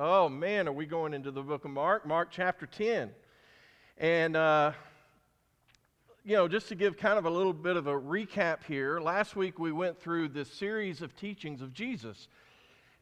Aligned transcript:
Oh 0.00 0.28
man, 0.28 0.68
are 0.68 0.72
we 0.72 0.86
going 0.86 1.12
into 1.12 1.32
the 1.32 1.42
book 1.42 1.64
of 1.64 1.72
Mark? 1.72 2.06
Mark 2.06 2.28
chapter 2.30 2.66
10. 2.66 3.10
And, 3.98 4.36
uh, 4.36 4.70
you 6.24 6.36
know, 6.36 6.46
just 6.46 6.68
to 6.68 6.76
give 6.76 6.96
kind 6.96 7.18
of 7.18 7.24
a 7.24 7.30
little 7.30 7.52
bit 7.52 7.76
of 7.76 7.88
a 7.88 7.94
recap 7.94 8.62
here, 8.62 9.00
last 9.00 9.34
week 9.34 9.58
we 9.58 9.72
went 9.72 10.00
through 10.00 10.28
this 10.28 10.52
series 10.52 11.02
of 11.02 11.16
teachings 11.16 11.60
of 11.60 11.74
Jesus. 11.74 12.28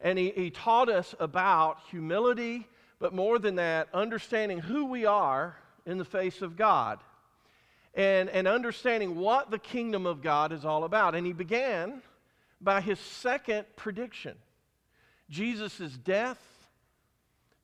And 0.01 0.17
he, 0.17 0.31
he 0.31 0.49
taught 0.49 0.89
us 0.89 1.13
about 1.19 1.81
humility, 1.91 2.67
but 2.97 3.13
more 3.13 3.37
than 3.37 3.57
that, 3.57 3.89
understanding 3.93 4.57
who 4.57 4.85
we 4.85 5.05
are 5.05 5.55
in 5.85 5.99
the 5.99 6.05
face 6.05 6.41
of 6.41 6.57
God 6.57 6.97
and, 7.93 8.27
and 8.27 8.47
understanding 8.47 9.15
what 9.17 9.51
the 9.51 9.59
kingdom 9.59 10.07
of 10.07 10.23
God 10.23 10.51
is 10.51 10.65
all 10.65 10.83
about. 10.83 11.13
And 11.13 11.27
he 11.27 11.33
began 11.33 12.01
by 12.59 12.81
his 12.81 12.99
second 12.99 13.67
prediction 13.75 14.35
Jesus' 15.29 15.95
death, 16.03 16.39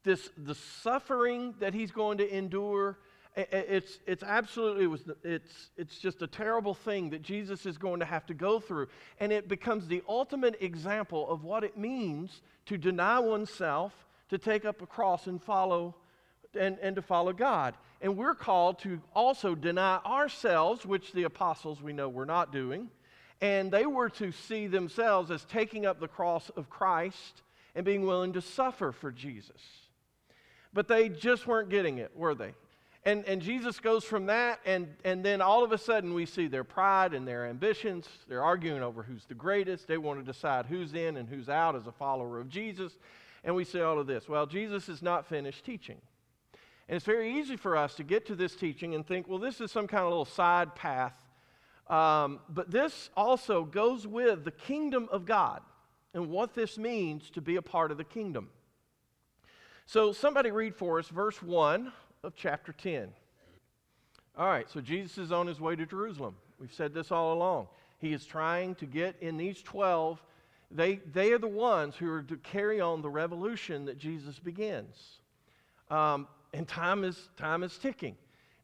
this, 0.04 0.30
the 0.38 0.56
suffering 0.56 1.56
that 1.60 1.74
he's 1.74 1.92
going 1.92 2.18
to 2.18 2.36
endure. 2.36 2.98
It's, 3.36 4.00
it's 4.06 4.22
absolutely, 4.22 4.84
it 4.84 4.88
was, 4.88 5.04
it's, 5.24 5.72
it's 5.76 5.98
just 5.98 6.22
a 6.22 6.28
terrible 6.28 6.74
thing 6.74 7.10
that 7.12 7.24
Jesus 7.24 7.66
is 7.66 7.78
going 7.78 8.00
to 8.00 8.06
have 8.06 8.26
to 8.28 8.34
go 8.34 8.60
through. 8.60 8.88
And 9.20 9.32
it 9.32 9.48
becomes 9.48 9.88
the 9.88 10.04
ultimate 10.08 10.62
example 10.62 11.28
of 11.30 11.44
what 11.44 11.64
it 11.64 11.78
means 11.78 12.42
to 12.68 12.78
deny 12.78 13.20
oneself, 13.20 13.94
to 14.30 14.38
take 14.38 14.66
up 14.66 14.82
a 14.82 14.86
cross 14.86 15.28
and 15.28 15.42
follow, 15.42 15.96
and, 16.60 16.78
and 16.80 16.96
to 16.96 17.02
follow 17.02 17.34
God. 17.34 17.74
And 18.02 18.18
we're 18.18 18.36
called 18.36 18.80
to 18.80 19.02
also 19.16 19.56
deny 19.56 19.98
ourselves, 20.06 20.86
which 20.86 21.14
the 21.14 21.24
apostles 21.24 21.82
we 21.82 21.94
know 21.94 22.10
were 22.10 22.26
not 22.26 22.52
doing. 22.52 22.90
And 23.42 23.72
they 23.72 23.86
were 23.86 24.10
to 24.12 24.32
see 24.32 24.68
themselves 24.68 25.32
as 25.32 25.44
taking 25.46 25.86
up 25.86 26.00
the 26.00 26.08
cross 26.08 26.50
of 26.56 26.70
Christ 26.70 27.42
and 27.74 27.84
being 27.84 28.06
willing 28.06 28.34
to 28.34 28.42
suffer 28.42 28.92
for 28.92 29.12
Jesus. 29.12 29.83
But 30.74 30.88
they 30.88 31.10
just 31.10 31.46
weren't 31.46 31.70
getting 31.70 32.00
it, 32.00 32.12
were 32.16 32.36
they? 32.36 32.54
And, 33.06 33.26
and 33.26 33.42
Jesus 33.42 33.80
goes 33.80 34.06
from 34.06 34.28
that, 34.28 34.60
and, 34.66 34.88
and 35.04 35.26
then 35.26 35.42
all 35.42 35.64
of 35.64 35.74
a 35.74 35.78
sudden 35.78 36.14
we 36.14 36.26
see 36.26 36.48
their 36.48 36.64
pride 36.64 37.14
and 37.14 37.28
their 37.28 37.46
ambitions. 37.46 38.08
They're 38.30 38.44
arguing 38.44 38.82
over 38.82 39.04
who's 39.04 39.26
the 39.26 39.34
greatest. 39.34 39.88
They 39.88 39.98
want 39.98 40.20
to 40.20 40.26
decide 40.26 40.68
who's 40.68 40.94
in 40.94 41.18
and 41.18 41.28
who's 41.28 41.50
out 41.50 41.76
as 41.76 41.86
a 41.86 41.92
follower 41.92 42.40
of 42.40 42.48
Jesus. 42.48 42.94
And 43.44 43.56
we 43.56 43.66
see 43.66 43.82
all 43.82 44.00
of 44.00 44.08
this. 44.08 44.30
Well, 44.30 44.46
Jesus 44.46 44.88
is 44.88 45.02
not 45.02 45.28
finished 45.28 45.66
teaching. 45.66 45.98
And 46.88 46.96
it's 46.96 47.06
very 47.06 47.38
easy 47.38 47.58
for 47.58 47.76
us 47.76 47.96
to 47.96 48.04
get 48.04 48.26
to 48.28 48.36
this 48.36 48.56
teaching 48.56 48.96
and 48.96 49.06
think, 49.06 49.28
well, 49.28 49.40
this 49.40 49.60
is 49.60 49.70
some 49.72 49.88
kind 49.88 50.04
of 50.04 50.10
little 50.10 50.26
side 50.26 50.74
path. 50.74 51.14
Um, 51.90 52.40
but 52.50 52.72
this 52.72 53.10
also 53.18 53.66
goes 53.66 54.08
with 54.08 54.46
the 54.46 54.52
kingdom 54.52 55.10
of 55.12 55.26
God 55.26 55.62
and 56.14 56.30
what 56.30 56.54
this 56.54 56.78
means 56.78 57.30
to 57.32 57.42
be 57.42 57.58
a 57.58 57.62
part 57.62 57.92
of 57.92 57.98
the 57.98 58.04
kingdom. 58.06 58.50
So, 59.86 60.14
somebody 60.14 60.52
read 60.52 60.76
for 60.76 61.00
us 61.00 61.10
verse 61.10 61.42
1 61.42 61.92
of 62.24 62.36
chapter 62.36 62.72
10. 62.72 63.10
All 64.38 64.48
right, 64.48 64.70
so 64.70 64.82
Jesus 64.82 65.18
is 65.18 65.32
on 65.32 65.46
his 65.46 65.60
way 65.60 65.76
to 65.76 65.86
Jerusalem. 65.86 66.36
We've 66.60 66.74
said 66.74 66.94
this 66.94 67.12
all 67.12 67.34
along. 67.34 67.68
He 68.00 68.14
is 68.14 68.26
trying 68.26 68.76
to 68.76 68.86
get 68.86 69.16
in 69.22 69.38
these 69.38 69.62
12. 69.62 70.22
They, 70.72 70.96
they 71.12 71.34
are 71.34 71.38
the 71.38 71.48
ones 71.48 71.96
who 71.96 72.12
are 72.12 72.24
to 72.24 72.38
carry 72.38 72.82
on 72.82 73.02
the 73.02 73.10
revolution 73.10 73.86
that 73.86 73.98
Jesus 73.98 74.40
begins. 74.40 75.20
Um, 75.92 76.28
and 76.54 76.68
time 76.68 77.04
is, 77.04 77.30
time 77.38 77.62
is 77.62 77.78
ticking. 77.78 78.16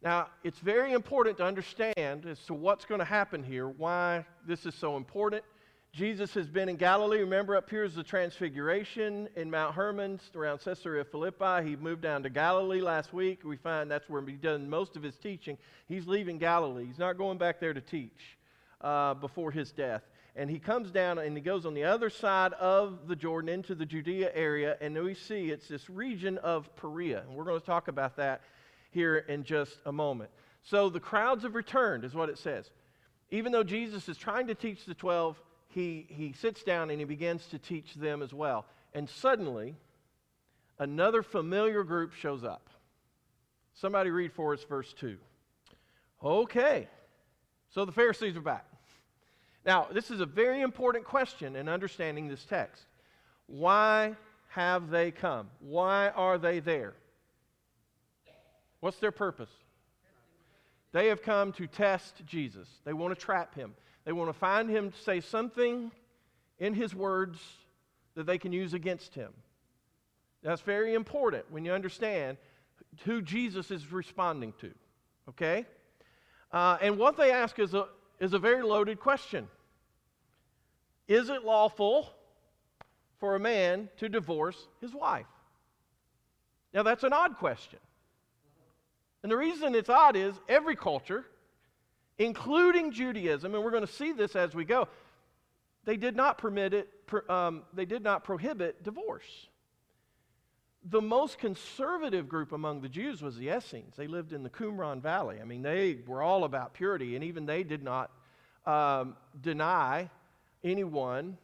Now, 0.02 0.28
it's 0.44 0.59
very 0.59 0.94
important 0.94 1.38
to 1.38 1.44
understand 1.44 2.26
as 2.26 2.39
to 2.45 2.54
what's 2.54 2.86
going 2.86 3.00
to 3.00 3.06
happen 3.06 3.44
here, 3.44 3.67
why 3.67 4.26
this 4.48 4.66
is 4.66 4.73
so 4.73 4.95
important. 4.95 5.44
Jesus 5.92 6.36
has 6.36 6.48
been 6.48 6.70
in 6.70 6.76
Galilee. 6.76 7.20
Remember, 7.20 7.56
up 7.56 7.68
here 7.70 7.84
is 7.84 7.95
the 7.95 8.04
Transfiguration 8.04 9.28
in 9.36 9.50
Mount 9.50 9.73
Hermon 9.73 10.20
around 10.36 10.59
Caesarea 10.59 11.04
Philippi. 11.04 11.68
He 11.68 11.76
moved 11.76 12.04
down 12.04 12.22
to 12.23 12.30
Galilee 12.30 12.80
last 12.80 13.12
week. 13.12 13.44
We 13.44 13.58
find 13.58 13.90
that's 13.90 14.08
where 14.08 14.22
he's 14.22 14.38
done 14.38 14.70
most 14.70 14.95
of 14.95 15.02
his 15.02 15.16
teaching. 15.17 15.58
He's 15.88 16.06
leaving 16.06 16.38
Galilee. 16.38 16.86
He's 16.86 17.00
not 17.00 17.17
going 17.17 17.40
back 17.40 17.60
there 17.60 17.73
to 17.73 17.82
teach 17.82 18.38
uh, 18.82 19.16
before 19.16 19.52
his 19.52 19.72
death. 19.72 20.04
And 20.36 20.48
he 20.48 20.60
comes 20.60 20.92
down 20.92 21.17
and 21.17 21.36
he 21.36 21.42
goes 21.42 21.66
on 21.66 21.73
the 21.73 21.86
other 21.86 22.11
side 22.11 22.54
of 22.54 23.08
the 23.08 23.16
Jordan 23.16 23.50
into 23.50 23.73
the 23.73 23.86
Judea 23.86 24.32
area. 24.36 24.77
And 24.80 24.95
we 25.04 25.16
see 25.16 25.50
it's 25.50 25.67
this 25.67 25.89
region 25.89 26.38
of 26.38 26.73
Perea. 26.76 27.23
And 27.27 27.36
we're 27.36 27.45
going 27.45 27.60
to 27.60 27.66
talk 27.66 27.88
about 27.88 28.16
that 28.17 28.42
here 28.92 29.17
in 29.17 29.44
just 29.44 29.80
a 29.88 29.92
moment. 29.92 30.30
So 30.64 30.89
the 30.89 31.00
crowds 31.00 31.42
have 31.44 31.56
returned, 31.56 32.06
is 32.06 32.14
what 32.14 32.30
it 32.30 32.38
says. 32.38 32.70
Even 33.32 33.52
though 33.52 33.64
Jesus 33.64 34.08
is 34.08 34.17
trying 34.17 34.48
to 34.48 34.56
teach 34.56 34.86
the 34.86 34.94
12, 34.94 35.42
he, 35.70 36.08
he 36.10 36.34
sits 36.34 36.64
down 36.64 36.90
and 36.90 37.00
he 37.00 37.06
begins 37.06 37.46
to 37.48 37.60
teach 37.60 37.94
them 37.96 38.22
as 38.22 38.34
well. 38.34 38.66
And 38.94 39.10
suddenly, 39.10 39.76
another 40.80 41.22
familiar 41.24 41.84
group 41.84 42.14
shows 42.14 42.44
up. 42.44 42.70
Somebody 43.76 44.10
read 44.10 44.34
for 44.34 44.54
us 44.54 44.64
verse 44.64 44.94
2. 45.00 45.18
Okay, 46.24 46.88
so 47.70 47.86
the 47.86 47.92
Pharisees 47.92 48.36
are 48.36 48.42
back. 48.42 48.66
Now, 49.66 49.88
this 49.92 50.10
is 50.10 50.20
a 50.20 50.26
very 50.26 50.62
important 50.62 51.06
question 51.06 51.56
in 51.56 51.70
understanding 51.70 52.28
this 52.28 52.44
text. 52.44 52.84
Why 53.48 54.16
have 54.50 54.90
they 54.90 55.12
come? 55.12 55.50
Why 55.60 56.10
are 56.10 56.38
they 56.38 56.60
there? 56.60 56.94
What's 58.80 58.98
their 58.98 59.12
purpose? 59.12 59.50
They 60.92 61.08
have 61.08 61.22
come 61.22 61.52
to 61.54 61.68
test 61.68 62.26
Jesus. 62.26 62.68
They 62.84 62.94
want 62.94 63.18
to 63.18 63.26
trap 63.26 63.54
him. 63.54 63.76
They 64.09 64.14
want 64.14 64.30
to 64.30 64.39
find 64.39 64.71
him 64.71 64.89
to 64.89 64.97
say 64.97 65.21
something 65.21 65.92
in 66.58 66.73
his 66.73 66.95
words 66.95 67.39
that 68.15 68.25
they 68.25 68.39
can 68.39 68.52
use 68.52 68.73
against 68.73 69.14
him. 69.14 69.31
That's 70.42 70.61
very 70.61 70.95
important 70.95 71.45
when 71.52 71.64
you 71.64 71.73
understand 71.73 72.37
who 73.03 73.21
Jesus 73.21 73.70
is 73.70 73.92
responding 73.92 74.55
to. 74.61 74.71
Okay? 75.30 75.64
Uh, 76.52 76.80
and 76.81 76.97
what 76.97 77.17
they 77.17 77.31
ask 77.31 77.59
is 77.59 77.75
a, 77.75 77.86
is 78.20 78.33
a 78.33 78.39
very 78.39 78.64
loaded 78.64 78.99
question 78.99 79.47
Is 81.08 81.30
it 81.30 81.45
lawful 81.45 82.11
for 83.20 83.36
a 83.36 83.39
man 83.39 83.89
to 83.97 84.09
divorce 84.09 84.58
his 84.81 84.91
wife? 84.91 85.27
Now, 86.73 86.81
that's 86.81 87.03
an 87.03 87.14
odd 87.14 87.37
question. 87.37 87.77
And 89.21 89.31
the 89.31 89.37
reason 89.37 89.76
it's 89.76 89.87
odd 89.87 90.15
is 90.15 90.33
every 90.47 90.76
culture 90.76 91.26
including 92.20 92.92
Judaism, 92.92 93.56
and 93.56 93.64
we're 93.64 93.72
going 93.72 93.86
to 93.86 93.92
see 93.92 94.12
this 94.12 94.36
as 94.36 94.54
we 94.54 94.66
go, 94.66 94.88
they 95.86 95.98
did 95.98 96.16
not 96.16 96.38
permit 96.38 96.74
it, 96.74 96.90
um, 97.30 97.64
they 97.74 97.86
did 97.86 98.04
not 98.04 98.24
prohibit 98.24 98.84
divorce. 98.84 99.48
The 100.84 101.02
most 101.02 101.40
conservative 101.40 102.30
group 102.30 102.52
among 102.52 102.82
the 102.82 102.90
Jews 102.90 103.22
was 103.22 103.38
the 103.38 103.50
Essenes. 103.50 103.96
They 103.98 104.08
lived 104.08 104.34
in 104.34 104.44
the 104.44 104.50
Qumran 104.50 105.02
Valley. 105.02 105.38
I 105.42 105.46
mean, 105.46 105.62
they 105.62 106.00
were 106.06 106.22
all 106.22 106.44
about 106.44 106.74
purity, 106.74 107.16
and 107.16 107.24
even 107.24 107.46
they 107.46 107.64
did 107.64 107.84
not 107.84 108.12
um, 108.66 109.16
deny 109.42 110.10
anyone, 110.64 111.38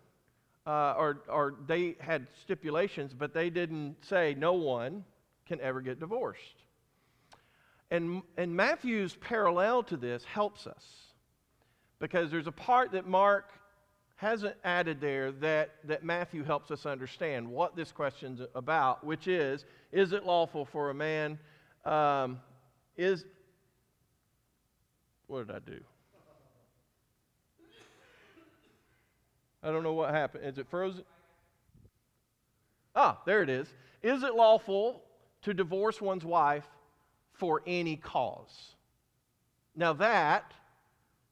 uh, 0.68 0.94
or, 0.97 1.22
or 1.28 1.56
they 1.68 1.96
had 2.00 2.28
stipulations, 2.42 3.13
but 3.13 3.34
they 3.34 3.50
didn't 3.50 3.96
say 4.06 4.36
no 4.38 4.53
one 4.53 5.03
can 5.46 5.59
ever 5.62 5.81
get 5.81 6.00
divorced. 6.00 6.54
And, 7.91 8.23
and 8.38 8.56
Matthew's 8.56 9.16
parallel 9.16 9.84
to 9.84 9.97
this 9.97 10.23
helps 10.23 10.68
us 10.68 10.84
because 12.00 12.31
there's 12.31 12.47
a 12.47 12.51
part 12.51 12.91
that 12.91 13.07
Mark 13.07 13.51
hasn't 14.18 14.56
added 14.63 15.01
there 15.01 15.31
that, 15.31 15.75
that 15.84 16.03
Matthew 16.03 16.44
helps 16.44 16.72
us 16.72 16.85
understand 16.85 17.47
what 17.47 17.75
this 17.75 17.91
question's 17.91 18.41
about, 18.56 19.03
which 19.03 19.28
is 19.28 19.66
is 19.91 20.13
it 20.13 20.25
lawful 20.25 20.66
for 20.66 20.90
a 20.90 20.94
man? 20.94 21.38
Um, 21.84 22.40
is. 22.97 23.25
What 25.28 25.47
did 25.47 25.56
I 25.56 25.59
do? 25.59 25.79
I 29.63 29.72
don't 29.72 29.84
know 29.84 29.94
what 29.94 30.12
happened. 30.12 30.45
Is 30.45 30.57
it 30.57 30.68
frozen? 30.69 31.03
Ah, 32.95 33.19
there 33.25 33.41
it 33.41 33.50
is. 33.50 33.68
Is 34.03 34.24
it 34.24 34.35
lawful 34.35 35.01
to 35.42 35.54
divorce 35.54 36.00
one's 36.00 36.24
wife 36.24 36.68
for 37.37 37.61
any 37.65 37.95
cause. 37.95 38.75
Now, 39.75 39.93
that 39.93 40.53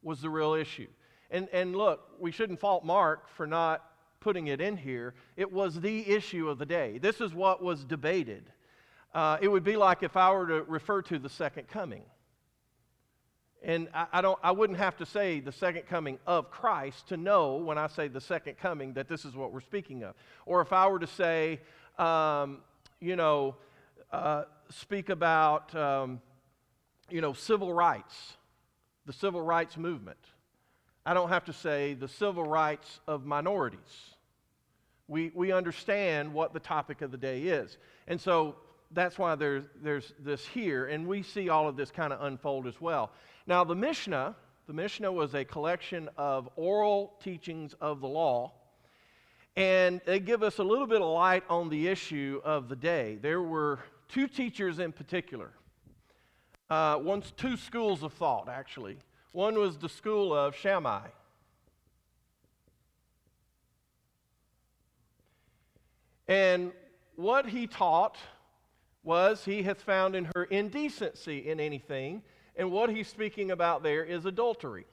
was 0.01 0.21
the 0.21 0.29
real 0.29 0.53
issue. 0.53 0.87
And, 1.31 1.47
and 1.51 1.75
look, 1.75 2.09
we 2.19 2.31
shouldn't 2.31 2.59
fault 2.59 2.85
Mark 2.85 3.29
for 3.29 3.47
not 3.47 3.83
putting 4.19 4.47
it 4.47 4.61
in 4.61 4.77
here. 4.77 5.13
It 5.35 5.51
was 5.51 5.79
the 5.81 6.07
issue 6.09 6.49
of 6.49 6.57
the 6.57 6.65
day. 6.65 6.97
This 6.97 7.21
is 7.21 7.33
what 7.33 7.63
was 7.63 7.83
debated. 7.83 8.43
Uh, 9.13 9.37
it 9.41 9.47
would 9.47 9.63
be 9.63 9.75
like 9.75 10.03
if 10.03 10.17
I 10.17 10.31
were 10.31 10.47
to 10.47 10.63
refer 10.63 11.01
to 11.03 11.19
the 11.19 11.29
second 11.29 11.67
coming. 11.67 12.03
And 13.63 13.87
I, 13.93 14.07
I, 14.13 14.21
don't, 14.21 14.39
I 14.43 14.51
wouldn't 14.51 14.79
have 14.79 14.97
to 14.97 15.05
say 15.05 15.39
the 15.39 15.51
second 15.51 15.87
coming 15.87 16.19
of 16.27 16.51
Christ 16.51 17.07
to 17.09 17.17
know 17.17 17.55
when 17.55 17.77
I 17.77 17.87
say 17.87 18.07
the 18.07 18.21
second 18.21 18.57
coming 18.57 18.93
that 18.93 19.07
this 19.07 19.23
is 19.23 19.35
what 19.35 19.53
we're 19.53 19.61
speaking 19.61 20.03
of. 20.03 20.15
Or 20.45 20.61
if 20.61 20.73
I 20.73 20.87
were 20.87 20.99
to 20.99 21.07
say, 21.07 21.61
um, 21.97 22.59
you 22.99 23.15
know, 23.15 23.55
uh, 24.13 24.45
speak 24.69 25.09
about, 25.09 25.75
um, 25.75 26.21
you 27.09 27.19
know, 27.19 27.33
civil 27.33 27.73
rights, 27.73 28.37
the 29.05 29.13
civil 29.13 29.41
rights 29.41 29.75
movement. 29.75 30.17
I 31.05 31.13
don't 31.13 31.29
have 31.29 31.45
to 31.45 31.53
say 31.53 31.95
the 31.95 32.07
civil 32.07 32.45
rights 32.45 33.01
of 33.07 33.25
minorities 33.25 34.15
We, 35.07 35.31
we 35.35 35.51
understand 35.51 36.33
what 36.33 36.53
the 36.53 36.59
topic 36.59 37.01
of 37.01 37.11
the 37.11 37.17
day 37.17 37.43
is. 37.43 37.77
And 38.07 38.19
so 38.19 38.55
that's 38.91 39.17
why 39.17 39.35
there's, 39.35 39.65
there's 39.81 40.13
this 40.19 40.45
here, 40.45 40.85
and 40.85 41.07
we 41.07 41.23
see 41.23 41.49
all 41.49 41.67
of 41.67 41.75
this 41.75 41.91
kind 41.91 42.13
of 42.13 42.21
unfold 42.21 42.67
as 42.67 42.79
well. 42.79 43.11
Now, 43.45 43.63
the 43.65 43.75
Mishnah, 43.75 44.35
the 44.67 44.73
Mishnah 44.73 45.11
was 45.11 45.33
a 45.35 45.43
collection 45.43 46.09
of 46.17 46.49
oral 46.55 47.13
teachings 47.21 47.75
of 47.81 47.99
the 47.99 48.07
law, 48.07 48.53
and 49.55 49.99
they 50.05 50.19
give 50.19 50.41
us 50.41 50.57
a 50.59 50.63
little 50.63 50.87
bit 50.87 51.01
of 51.01 51.09
light 51.09 51.43
on 51.49 51.69
the 51.69 51.87
issue 51.87 52.41
of 52.43 52.69
the 52.69 52.75
day. 52.75 53.17
There 53.21 53.41
were 53.41 53.79
two 54.09 54.27
teachers 54.27 54.79
in 54.79 54.91
particular, 54.91 55.51
uh, 56.69 56.97
one's 57.01 57.31
two 57.37 57.57
schools 57.57 58.03
of 58.03 58.13
thought, 58.13 58.49
actually. 58.49 58.97
One 59.31 59.55
was 59.55 59.77
the 59.77 59.89
school 59.89 60.33
of 60.33 60.55
Shammai. 60.55 61.07
And 66.27 66.71
what 67.15 67.47
he 67.47 67.67
taught 67.67 68.17
was 69.03 69.43
he 69.43 69.63
hath 69.63 69.81
found 69.81 70.15
in 70.15 70.29
her 70.35 70.45
indecency 70.45 71.49
in 71.49 71.59
anything, 71.59 72.23
and 72.55 72.71
what 72.71 72.89
he's 72.89 73.07
speaking 73.07 73.51
about 73.51 73.83
there 73.83 74.03
is 74.03 74.25
adultery. 74.25 74.85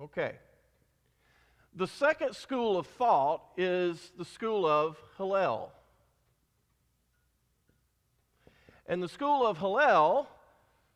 Okay. 0.00 0.34
The 1.74 1.86
second 1.86 2.36
school 2.36 2.78
of 2.78 2.86
thought 2.86 3.42
is 3.56 4.12
the 4.18 4.24
school 4.24 4.66
of 4.66 4.96
Hillel. 5.16 5.72
And 8.86 9.02
the 9.02 9.08
school 9.08 9.46
of 9.46 9.58
Hillel 9.58 10.28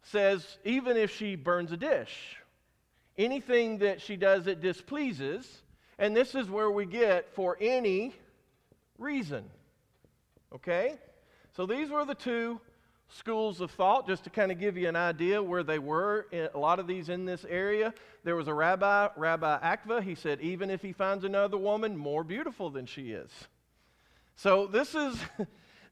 says 0.02 0.58
even 0.64 0.96
if 0.96 1.14
she 1.14 1.36
burns 1.36 1.72
a 1.72 1.76
dish, 1.76 2.36
anything 3.16 3.78
that 3.78 4.00
she 4.00 4.16
does 4.16 4.44
that 4.44 4.60
displeases, 4.60 5.62
and 5.98 6.16
this 6.16 6.34
is 6.34 6.48
where 6.48 6.70
we 6.70 6.86
get 6.86 7.34
for 7.34 7.56
any 7.60 8.14
reason. 8.98 9.44
Okay? 10.54 10.94
So 11.56 11.66
these 11.66 11.90
were 11.90 12.04
the 12.04 12.14
two 12.14 12.60
schools 13.08 13.60
of 13.60 13.70
thought, 13.70 14.06
just 14.06 14.24
to 14.24 14.30
kind 14.30 14.52
of 14.52 14.60
give 14.60 14.76
you 14.76 14.88
an 14.88 14.96
idea 14.96 15.42
where 15.42 15.62
they 15.62 15.78
were. 15.78 16.26
A 16.32 16.58
lot 16.58 16.78
of 16.78 16.86
these 16.86 17.08
in 17.08 17.24
this 17.24 17.44
area. 17.48 17.92
There 18.24 18.36
was 18.36 18.48
a 18.48 18.54
rabbi, 18.54 19.08
Rabbi 19.16 19.58
Akiva. 19.60 20.02
He 20.02 20.14
said, 20.14 20.40
even 20.40 20.70
if 20.70 20.82
he 20.82 20.92
finds 20.92 21.24
another 21.24 21.56
woman 21.56 21.96
more 21.96 22.22
beautiful 22.22 22.70
than 22.70 22.86
she 22.86 23.10
is. 23.12 23.30
So 24.36 24.66
this 24.66 24.94
is, 24.94 25.18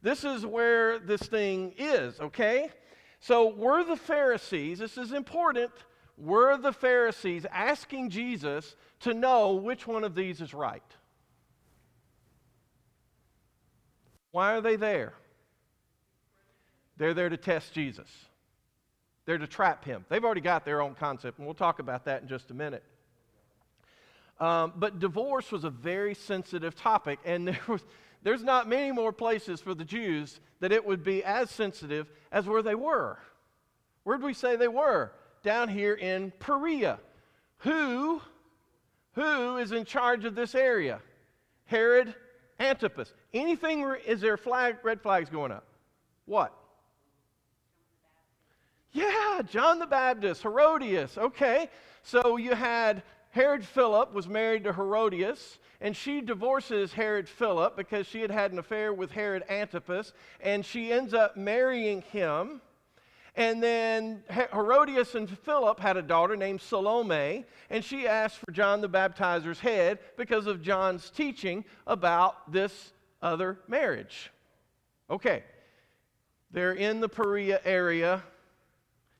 this 0.06 0.22
is 0.22 0.46
where 0.46 1.00
this 1.00 1.20
thing 1.20 1.74
is, 1.76 2.20
okay? 2.20 2.70
So 3.18 3.52
were 3.52 3.82
the 3.82 3.96
Pharisees, 3.96 4.78
this 4.78 4.96
is 4.96 5.10
important, 5.10 5.72
were 6.16 6.56
the 6.56 6.72
Pharisees 6.72 7.44
asking 7.50 8.10
Jesus 8.10 8.76
to 9.00 9.12
know 9.12 9.54
which 9.54 9.84
one 9.84 10.04
of 10.04 10.14
these 10.14 10.40
is 10.40 10.54
right? 10.54 10.80
Why 14.30 14.52
are 14.54 14.60
they 14.60 14.76
there? 14.76 15.14
They're 16.98 17.12
there 17.12 17.28
to 17.28 17.36
test 17.36 17.72
Jesus. 17.72 18.08
They're 19.24 19.38
to 19.38 19.48
trap 19.48 19.84
him. 19.84 20.04
They've 20.08 20.24
already 20.24 20.40
got 20.40 20.64
their 20.64 20.82
own 20.82 20.94
concept, 20.94 21.38
and 21.38 21.48
we'll 21.48 21.54
talk 21.54 21.80
about 21.80 22.04
that 22.04 22.22
in 22.22 22.28
just 22.28 22.52
a 22.52 22.54
minute. 22.54 22.84
Um, 24.38 24.74
but 24.76 25.00
divorce 25.00 25.50
was 25.50 25.64
a 25.64 25.70
very 25.70 26.14
sensitive 26.14 26.76
topic, 26.76 27.18
and 27.24 27.48
there 27.48 27.58
was, 27.66 27.82
there's 28.22 28.42
not 28.42 28.68
many 28.68 28.92
more 28.92 29.12
places 29.12 29.60
for 29.60 29.74
the 29.74 29.84
Jews 29.84 30.40
that 30.60 30.72
it 30.72 30.84
would 30.84 31.04
be 31.04 31.22
as 31.22 31.50
sensitive 31.50 32.10
as 32.32 32.46
where 32.46 32.62
they 32.62 32.74
were. 32.74 33.18
Where 34.04 34.16
did 34.16 34.24
we 34.24 34.34
say 34.34 34.56
they 34.56 34.68
were? 34.68 35.12
Down 35.42 35.68
here 35.68 35.94
in 35.94 36.32
Perea. 36.38 36.98
Who, 37.58 38.20
who 39.12 39.56
is 39.58 39.72
in 39.72 39.84
charge 39.84 40.24
of 40.24 40.34
this 40.34 40.54
area? 40.54 41.00
Herod 41.66 42.14
Antipas. 42.58 43.12
Anything, 43.34 43.84
is 44.06 44.20
there 44.20 44.36
flag, 44.36 44.76
red 44.82 45.00
flags 45.00 45.30
going 45.30 45.52
up? 45.52 45.66
What? 46.24 46.52
Yeah, 48.92 49.42
John 49.50 49.78
the 49.78 49.86
Baptist, 49.86 50.42
Herodias. 50.42 51.18
Okay, 51.18 51.68
so 52.02 52.38
you 52.38 52.54
had 52.54 53.02
Herod 53.36 53.66
Philip 53.66 54.14
was 54.14 54.26
married 54.26 54.64
to 54.64 54.72
Herodias, 54.72 55.58
and 55.82 55.94
she 55.94 56.22
divorces 56.22 56.94
Herod 56.94 57.28
Philip 57.28 57.76
because 57.76 58.06
she 58.06 58.22
had 58.22 58.30
had 58.30 58.50
an 58.50 58.58
affair 58.58 58.94
with 58.94 59.10
Herod 59.10 59.44
Antipas, 59.50 60.14
and 60.40 60.64
she 60.64 60.90
ends 60.90 61.12
up 61.12 61.36
marrying 61.36 62.00
him. 62.00 62.62
And 63.34 63.62
then 63.62 64.22
Herodias 64.30 65.14
and 65.16 65.28
Philip 65.28 65.78
had 65.78 65.98
a 65.98 66.02
daughter 66.02 66.34
named 66.34 66.62
Salome, 66.62 67.44
and 67.68 67.84
she 67.84 68.08
asked 68.08 68.38
for 68.38 68.50
John 68.52 68.80
the 68.80 68.88
Baptizer's 68.88 69.60
head 69.60 69.98
because 70.16 70.46
of 70.46 70.62
John's 70.62 71.10
teaching 71.10 71.66
about 71.86 72.50
this 72.50 72.94
other 73.20 73.58
marriage. 73.68 74.30
Okay, 75.10 75.44
they're 76.52 76.72
in 76.72 77.00
the 77.00 77.08
Perea 77.10 77.60
area. 77.66 78.22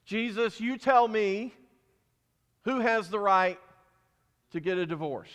Jesus, 0.06 0.58
you 0.58 0.78
tell 0.78 1.06
me 1.06 1.52
who 2.62 2.80
has 2.80 3.10
the 3.10 3.20
right 3.20 3.58
to 4.52 4.60
get 4.60 4.78
a 4.78 4.86
divorce. 4.86 5.30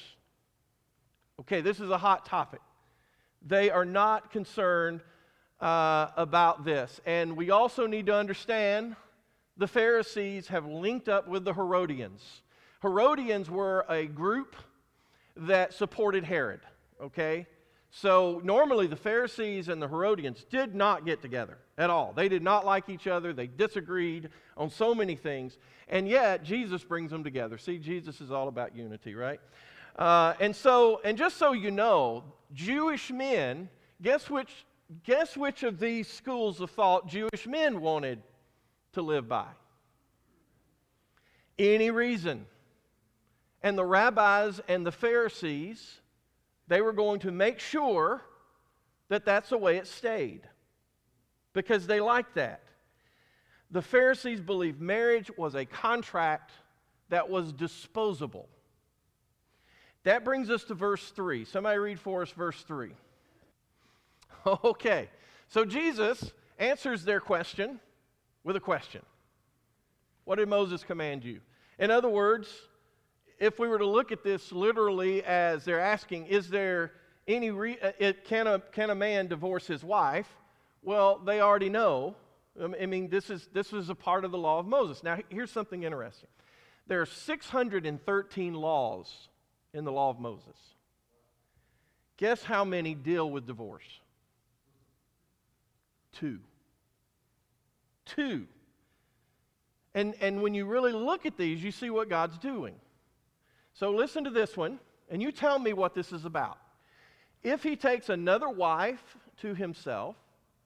Okay, 1.39 1.61
this 1.61 1.79
is 1.79 1.89
a 1.89 1.97
hot 1.97 2.25
topic. 2.25 2.61
They 3.45 3.69
are 3.69 3.85
not 3.85 4.31
concerned 4.31 5.01
uh, 5.59 6.07
about 6.17 6.65
this. 6.65 6.99
And 7.05 7.35
we 7.37 7.49
also 7.49 7.87
need 7.87 8.07
to 8.07 8.15
understand 8.15 8.95
the 9.57 9.67
Pharisees 9.67 10.47
have 10.47 10.65
linked 10.65 11.09
up 11.09 11.27
with 11.27 11.45
the 11.45 11.53
Herodians. 11.53 12.41
Herodians 12.81 13.49
were 13.49 13.85
a 13.89 14.05
group 14.05 14.55
that 15.35 15.73
supported 15.73 16.23
Herod, 16.23 16.61
okay? 17.01 17.47
So 17.93 18.39
normally 18.43 18.87
the 18.87 18.95
Pharisees 18.95 19.67
and 19.67 19.81
the 19.81 19.87
Herodians 19.87 20.45
did 20.49 20.73
not 20.73 21.05
get 21.05 21.21
together 21.21 21.57
at 21.77 21.89
all. 21.89 22.13
They 22.13 22.29
did 22.29 22.41
not 22.41 22.65
like 22.65 22.87
each 22.87 23.05
other. 23.05 23.33
They 23.33 23.47
disagreed 23.47 24.29
on 24.55 24.69
so 24.69 24.95
many 24.95 25.17
things. 25.17 25.57
And 25.89 26.07
yet 26.07 26.41
Jesus 26.41 26.85
brings 26.85 27.11
them 27.11 27.21
together. 27.21 27.57
See, 27.57 27.77
Jesus 27.77 28.21
is 28.21 28.31
all 28.31 28.47
about 28.47 28.73
unity, 28.73 29.13
right? 29.13 29.41
Uh, 29.99 30.35
and 30.39 30.55
so, 30.55 31.01
and 31.03 31.17
just 31.17 31.37
so 31.37 31.51
you 31.51 31.69
know, 31.69 32.23
Jewish 32.53 33.11
men, 33.11 33.69
guess 34.01 34.29
which 34.29 34.65
guess 35.03 35.37
which 35.37 35.63
of 35.63 35.79
these 35.79 36.07
schools 36.07 36.59
of 36.59 36.69
thought 36.71 37.07
Jewish 37.07 37.47
men 37.47 37.81
wanted 37.81 38.21
to 38.93 39.01
live 39.01 39.27
by? 39.27 39.47
Any 41.59 41.91
reason. 41.91 42.45
And 43.63 43.77
the 43.77 43.85
rabbis 43.85 44.59
and 44.67 44.85
the 44.85 44.91
Pharisees, 44.91 46.00
they 46.71 46.79
were 46.79 46.93
going 46.93 47.19
to 47.19 47.31
make 47.31 47.59
sure 47.59 48.21
that 49.09 49.25
that's 49.25 49.49
the 49.49 49.57
way 49.57 49.75
it 49.75 49.85
stayed 49.85 50.43
because 51.51 51.85
they 51.85 51.99
liked 51.99 52.35
that. 52.35 52.63
The 53.71 53.81
Pharisees 53.81 54.39
believed 54.39 54.79
marriage 54.79 55.29
was 55.35 55.53
a 55.53 55.65
contract 55.65 56.53
that 57.09 57.29
was 57.29 57.51
disposable. 57.51 58.47
That 60.05 60.23
brings 60.23 60.49
us 60.49 60.63
to 60.63 60.73
verse 60.73 61.09
3. 61.09 61.43
Somebody 61.43 61.77
read 61.77 61.99
for 61.99 62.21
us 62.21 62.31
verse 62.31 62.61
3. 62.63 62.91
Okay, 64.63 65.09
so 65.49 65.65
Jesus 65.65 66.31
answers 66.57 67.03
their 67.03 67.19
question 67.19 67.81
with 68.45 68.55
a 68.55 68.61
question 68.61 69.01
What 70.23 70.37
did 70.37 70.47
Moses 70.47 70.85
command 70.85 71.25
you? 71.25 71.41
In 71.77 71.91
other 71.91 72.09
words, 72.09 72.47
if 73.41 73.57
we 73.57 73.67
were 73.67 73.79
to 73.79 73.87
look 73.87 74.11
at 74.11 74.23
this 74.23 74.51
literally 74.51 75.23
as 75.23 75.65
they're 75.65 75.79
asking, 75.79 76.27
is 76.27 76.47
there 76.47 76.91
any, 77.27 77.49
re- 77.49 77.79
uh, 77.81 77.91
it, 77.97 78.23
can, 78.23 78.45
a, 78.45 78.59
can 78.59 78.91
a 78.91 78.95
man 78.95 79.27
divorce 79.27 79.65
his 79.65 79.83
wife? 79.83 80.27
Well, 80.83 81.17
they 81.17 81.41
already 81.41 81.69
know. 81.69 82.15
Um, 82.59 82.75
I 82.79 82.85
mean, 82.85 83.09
this 83.09 83.31
is, 83.31 83.49
this 83.51 83.73
is 83.73 83.89
a 83.89 83.95
part 83.95 84.25
of 84.25 84.31
the 84.31 84.37
law 84.37 84.59
of 84.59 84.67
Moses. 84.67 85.03
Now, 85.03 85.17
here's 85.29 85.51
something 85.51 85.83
interesting 85.83 86.29
there 86.87 87.01
are 87.01 87.05
613 87.05 88.53
laws 88.53 89.29
in 89.73 89.85
the 89.85 89.91
law 89.91 90.09
of 90.11 90.19
Moses. 90.19 90.57
Guess 92.17 92.43
how 92.43 92.63
many 92.63 92.93
deal 92.93 93.29
with 93.29 93.47
divorce? 93.47 94.01
Two. 96.13 96.39
Two. 98.05 98.45
And, 99.95 100.13
and 100.21 100.43
when 100.43 100.53
you 100.53 100.65
really 100.65 100.91
look 100.91 101.25
at 101.25 101.37
these, 101.37 101.63
you 101.63 101.71
see 101.71 101.89
what 101.89 102.07
God's 102.07 102.37
doing. 102.37 102.75
So 103.73 103.91
listen 103.91 104.23
to 104.25 104.29
this 104.29 104.55
one, 104.57 104.79
and 105.09 105.21
you 105.21 105.31
tell 105.31 105.59
me 105.59 105.73
what 105.73 105.95
this 105.95 106.11
is 106.11 106.25
about. 106.25 106.57
If 107.43 107.63
he 107.63 107.75
takes 107.75 108.09
another 108.09 108.49
wife 108.49 109.17
to 109.41 109.55
himself, 109.55 110.15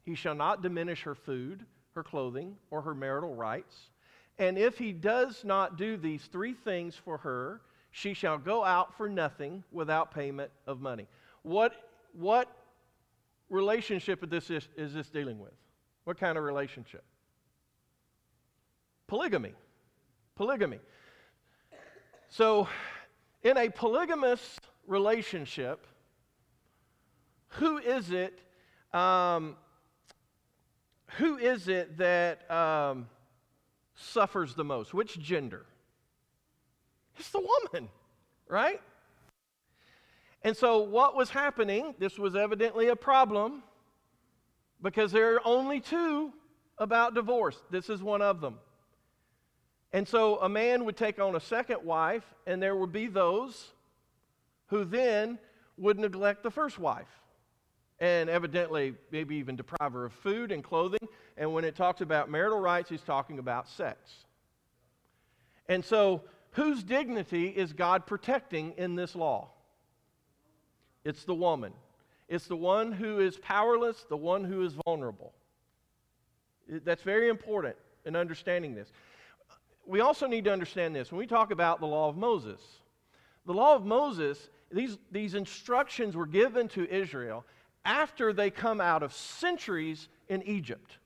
he 0.03 0.15
shall 0.15 0.35
not 0.35 0.61
diminish 0.61 1.03
her 1.03 1.15
food, 1.15 1.65
her 1.93 2.03
clothing, 2.03 2.57
or 2.69 2.81
her 2.81 2.93
marital 2.93 3.33
rights. 3.33 3.75
And 4.37 4.57
if 4.57 4.77
he 4.77 4.91
does 4.91 5.43
not 5.43 5.77
do 5.77 5.97
these 5.97 6.23
three 6.25 6.53
things 6.53 6.95
for 6.95 7.17
her, 7.19 7.61
she 7.91 8.13
shall 8.13 8.37
go 8.37 8.63
out 8.63 8.97
for 8.97 9.07
nothing 9.07 9.63
without 9.71 10.13
payment 10.13 10.51
of 10.67 10.81
money. 10.81 11.07
What, 11.43 11.73
what 12.11 12.53
relationship 13.49 14.21
is 14.23 14.47
this, 14.47 14.67
is 14.75 14.93
this 14.93 15.09
dealing 15.09 15.39
with? 15.39 15.53
What 16.03 16.19
kind 16.19 16.37
of 16.37 16.43
relationship? 16.43 17.03
Polygamy. 19.07 19.53
Polygamy. 20.35 20.79
So, 22.27 22.67
in 23.45 23.57
a 23.57 23.69
polygamous 23.69 24.59
relationship, 24.87 25.85
who 27.49 27.77
is 27.77 28.09
it? 28.09 28.41
Um, 28.91 29.55
who 31.17 31.37
is 31.37 31.67
it 31.67 31.99
that 31.99 32.49
um, 32.49 33.07
suffers 33.93 34.55
the 34.55 34.63
most? 34.63 34.95
Which 34.95 35.19
gender? 35.19 35.67
It's 37.17 37.29
the 37.29 37.39
woman, 37.39 37.89
right? 38.49 38.81
And 40.41 40.57
so, 40.57 40.79
what 40.79 41.15
was 41.15 41.29
happening? 41.29 41.93
This 41.99 42.17
was 42.17 42.35
evidently 42.35 42.87
a 42.87 42.95
problem 42.95 43.61
because 44.81 45.11
there 45.11 45.35
are 45.35 45.41
only 45.45 45.79
two 45.79 46.33
about 46.79 47.13
divorce. 47.13 47.61
This 47.69 47.91
is 47.91 48.01
one 48.01 48.23
of 48.23 48.41
them. 48.41 48.57
And 49.93 50.07
so, 50.07 50.37
a 50.37 50.49
man 50.49 50.85
would 50.85 50.97
take 50.97 51.19
on 51.19 51.35
a 51.35 51.39
second 51.39 51.83
wife, 51.83 52.23
and 52.45 52.61
there 52.61 52.75
would 52.75 52.91
be 52.91 53.07
those 53.07 53.71
who 54.67 54.83
then 54.83 55.39
would 55.77 55.99
neglect 55.99 56.43
the 56.43 56.51
first 56.51 56.79
wife 56.79 57.07
and 57.99 58.29
evidently 58.29 58.93
maybe 59.11 59.35
even 59.35 59.55
deprive 59.55 59.93
her 59.93 60.05
of 60.05 60.13
food 60.13 60.51
and 60.51 60.63
clothing. 60.63 61.07
And 61.37 61.53
when 61.53 61.63
it 61.63 61.75
talks 61.75 62.01
about 62.01 62.29
marital 62.29 62.59
rights, 62.59 62.89
he's 62.89 63.01
talking 63.01 63.39
about 63.39 63.69
sex. 63.69 64.25
And 65.67 65.83
so, 65.83 66.23
whose 66.51 66.83
dignity 66.83 67.47
is 67.47 67.73
God 67.73 68.05
protecting 68.05 68.73
in 68.77 68.95
this 68.95 69.15
law? 69.15 69.49
It's 71.03 71.23
the 71.23 71.35
woman. 71.35 71.73
It's 72.27 72.47
the 72.47 72.55
one 72.55 72.91
who 72.91 73.19
is 73.19 73.37
powerless, 73.37 74.05
the 74.09 74.17
one 74.17 74.43
who 74.43 74.63
is 74.63 74.73
vulnerable. 74.85 75.33
That's 76.67 77.03
very 77.03 77.29
important 77.29 77.75
in 78.05 78.15
understanding 78.15 78.73
this. 78.73 78.91
We 79.87 79.99
also 79.99 80.27
need 80.27 80.45
to 80.45 80.53
understand 80.53 80.95
this 80.95 81.11
when 81.11 81.19
we 81.19 81.27
talk 81.27 81.51
about 81.51 81.79
the 81.79 81.85
law 81.85 82.09
of 82.09 82.17
Moses. 82.17 82.61
The 83.45 83.53
law 83.53 83.75
of 83.75 83.85
Moses, 83.85 84.49
these, 84.71 84.97
these 85.11 85.35
instructions 85.35 86.15
were 86.15 86.25
given 86.25 86.67
to 86.69 86.89
Israel 86.89 87.45
after 87.83 88.33
they 88.33 88.49
come 88.49 88.81
out 88.81 89.03
of 89.03 89.13
centuries 89.13 90.09
in 90.27 90.41
Egypt. 90.43 90.97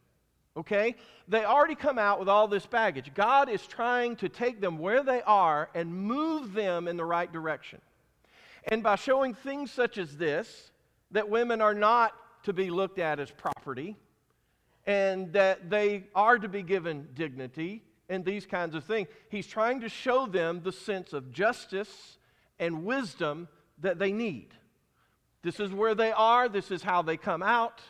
Okay? 0.55 0.95
They 1.27 1.43
already 1.43 1.75
come 1.75 1.99
out 1.99 2.19
with 2.19 2.29
all 2.29 2.47
this 2.47 2.65
baggage. 2.65 3.11
God 3.13 3.49
is 3.49 3.65
trying 3.67 4.15
to 4.17 4.29
take 4.29 4.61
them 4.61 4.77
where 4.77 5.03
they 5.03 5.21
are 5.23 5.69
and 5.75 5.93
move 5.93 6.53
them 6.53 6.87
in 6.87 6.97
the 6.97 7.05
right 7.05 7.31
direction. 7.31 7.81
And 8.65 8.81
by 8.81 8.95
showing 8.95 9.33
things 9.33 9.71
such 9.71 9.97
as 9.97 10.15
this, 10.15 10.71
that 11.11 11.29
women 11.29 11.61
are 11.61 11.73
not 11.73 12.13
to 12.43 12.53
be 12.53 12.69
looked 12.69 12.99
at 12.99 13.19
as 13.19 13.31
property, 13.31 13.97
and 14.85 15.31
that 15.33 15.69
they 15.69 16.05
are 16.15 16.39
to 16.39 16.47
be 16.47 16.63
given 16.63 17.07
dignity 17.13 17.83
and 18.09 18.25
these 18.25 18.45
kinds 18.45 18.75
of 18.75 18.83
things, 18.83 19.07
he's 19.29 19.47
trying 19.47 19.81
to 19.81 19.89
show 19.89 20.25
them 20.25 20.61
the 20.63 20.71
sense 20.71 21.13
of 21.13 21.31
justice 21.31 22.17
and 22.59 22.83
wisdom 22.83 23.47
that 23.79 23.99
they 23.99 24.11
need. 24.11 24.47
This 25.41 25.59
is 25.59 25.71
where 25.71 25.95
they 25.95 26.11
are, 26.11 26.49
this 26.49 26.71
is 26.71 26.83
how 26.83 27.01
they 27.01 27.15
come 27.15 27.43
out. 27.43 27.81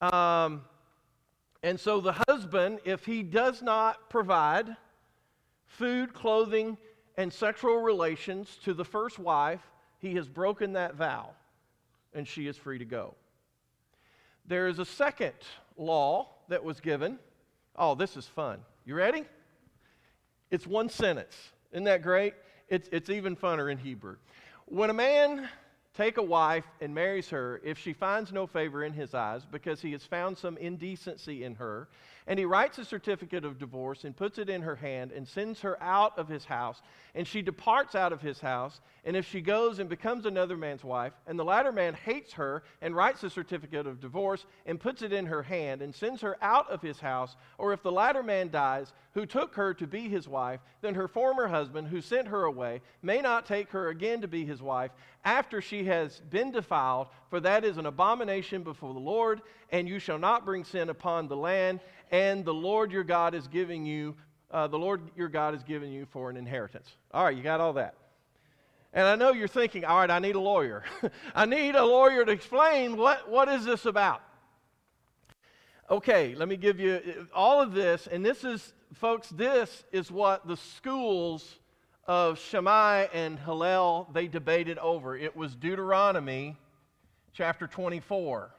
Um, 0.00 0.62
and 1.62 1.80
so 1.80 2.00
the 2.00 2.14
husband, 2.28 2.80
if 2.84 3.04
he 3.04 3.22
does 3.22 3.62
not 3.62 4.08
provide 4.10 4.76
food, 5.66 6.14
clothing, 6.14 6.76
and 7.16 7.32
sexual 7.32 7.78
relations 7.78 8.58
to 8.64 8.74
the 8.74 8.84
first 8.84 9.18
wife, 9.18 9.62
he 9.98 10.14
has 10.14 10.28
broken 10.28 10.74
that 10.74 10.94
vow 10.94 11.30
and 12.14 12.26
she 12.26 12.46
is 12.46 12.56
free 12.56 12.78
to 12.78 12.84
go. 12.84 13.14
There 14.46 14.68
is 14.68 14.78
a 14.78 14.84
second 14.84 15.34
law 15.76 16.28
that 16.48 16.62
was 16.62 16.80
given. 16.80 17.18
Oh, 17.74 17.94
this 17.94 18.16
is 18.16 18.26
fun. 18.26 18.60
You 18.84 18.94
ready? 18.94 19.24
It's 20.50 20.66
one 20.66 20.88
sentence. 20.88 21.36
Isn't 21.72 21.84
that 21.84 22.02
great? 22.02 22.34
It's, 22.68 22.88
it's 22.92 23.10
even 23.10 23.36
funner 23.36 23.70
in 23.70 23.78
Hebrew. 23.78 24.16
When 24.66 24.90
a 24.90 24.94
man 24.94 25.48
take 25.96 26.18
a 26.18 26.22
wife 26.22 26.66
and 26.80 26.94
marries 26.94 27.28
her 27.30 27.60
if 27.64 27.78
she 27.78 27.92
finds 27.92 28.32
no 28.32 28.46
favor 28.46 28.84
in 28.84 28.92
his 28.92 29.14
eyes 29.14 29.46
because 29.50 29.80
he 29.80 29.92
has 29.92 30.04
found 30.04 30.36
some 30.36 30.56
indecency 30.58 31.44
in 31.44 31.54
her 31.54 31.88
and 32.26 32.38
he 32.38 32.44
writes 32.44 32.78
a 32.78 32.84
certificate 32.84 33.44
of 33.44 33.58
divorce 33.58 34.02
and 34.04 34.16
puts 34.16 34.38
it 34.38 34.50
in 34.50 34.62
her 34.62 34.74
hand 34.74 35.12
and 35.12 35.28
sends 35.28 35.60
her 35.60 35.80
out 35.82 36.18
of 36.18 36.28
his 36.28 36.44
house. 36.44 36.82
And 37.14 37.26
she 37.26 37.40
departs 37.40 37.94
out 37.94 38.12
of 38.12 38.20
his 38.20 38.40
house. 38.40 38.80
And 39.04 39.16
if 39.16 39.30
she 39.30 39.40
goes 39.40 39.78
and 39.78 39.88
becomes 39.88 40.26
another 40.26 40.56
man's 40.56 40.82
wife, 40.82 41.12
and 41.28 41.38
the 41.38 41.44
latter 41.44 41.70
man 41.70 41.94
hates 41.94 42.32
her 42.32 42.64
and 42.82 42.96
writes 42.96 43.22
a 43.22 43.30
certificate 43.30 43.86
of 43.86 44.00
divorce 44.00 44.44
and 44.66 44.80
puts 44.80 45.02
it 45.02 45.12
in 45.12 45.26
her 45.26 45.44
hand 45.44 45.82
and 45.82 45.94
sends 45.94 46.20
her 46.22 46.36
out 46.42 46.68
of 46.68 46.82
his 46.82 46.98
house, 46.98 47.36
or 47.58 47.72
if 47.72 47.82
the 47.82 47.92
latter 47.92 48.24
man 48.24 48.50
dies, 48.50 48.92
who 49.14 49.24
took 49.24 49.54
her 49.54 49.72
to 49.72 49.86
be 49.86 50.08
his 50.08 50.28
wife, 50.28 50.60
then 50.82 50.94
her 50.94 51.08
former 51.08 51.46
husband, 51.46 51.88
who 51.88 52.00
sent 52.00 52.28
her 52.28 52.44
away, 52.44 52.82
may 53.02 53.20
not 53.20 53.46
take 53.46 53.70
her 53.70 53.88
again 53.88 54.20
to 54.20 54.28
be 54.28 54.44
his 54.44 54.60
wife 54.60 54.90
after 55.24 55.60
she 55.60 55.84
has 55.84 56.20
been 56.30 56.52
defiled, 56.52 57.08
for 57.30 57.40
that 57.40 57.64
is 57.64 57.78
an 57.78 57.86
abomination 57.86 58.62
before 58.62 58.92
the 58.92 59.00
Lord, 59.00 59.40
and 59.70 59.88
you 59.88 59.98
shall 59.98 60.18
not 60.18 60.44
bring 60.44 60.64
sin 60.64 60.90
upon 60.90 61.28
the 61.28 61.36
land 61.36 61.80
and 62.10 62.44
the 62.44 62.54
Lord 62.54 62.92
your 62.92 63.04
God 63.04 63.34
is 63.34 63.48
giving 63.48 63.84
you, 63.84 64.14
uh, 64.50 64.66
the 64.66 64.78
Lord 64.78 65.00
your 65.16 65.28
God 65.28 65.54
is 65.54 65.62
giving 65.62 65.92
you 65.92 66.06
for 66.06 66.30
an 66.30 66.36
inheritance. 66.36 66.90
All 67.12 67.24
right, 67.24 67.36
you 67.36 67.42
got 67.42 67.60
all 67.60 67.74
that. 67.74 67.94
And 68.92 69.06
I 69.06 69.16
know 69.16 69.32
you're 69.32 69.48
thinking, 69.48 69.84
all 69.84 69.98
right, 69.98 70.10
I 70.10 70.18
need 70.18 70.36
a 70.36 70.40
lawyer. 70.40 70.84
I 71.34 71.44
need 71.44 71.74
a 71.74 71.84
lawyer 71.84 72.24
to 72.24 72.32
explain 72.32 72.96
what, 72.96 73.28
what 73.28 73.48
is 73.48 73.64
this 73.64 73.84
about. 73.84 74.22
Okay, 75.90 76.34
let 76.34 76.48
me 76.48 76.56
give 76.56 76.80
you 76.80 77.28
all 77.34 77.60
of 77.60 77.72
this, 77.72 78.08
and 78.08 78.24
this 78.24 78.42
is, 78.42 78.72
folks, 78.94 79.28
this 79.28 79.84
is 79.92 80.10
what 80.10 80.46
the 80.48 80.56
schools 80.56 81.60
of 82.06 82.38
Shammai 82.40 83.06
and 83.12 83.38
Hillel 83.38 84.08
they 84.12 84.26
debated 84.26 84.78
over. 84.78 85.16
It 85.16 85.36
was 85.36 85.54
Deuteronomy 85.54 86.56
chapter 87.32 87.66
24 87.66 88.50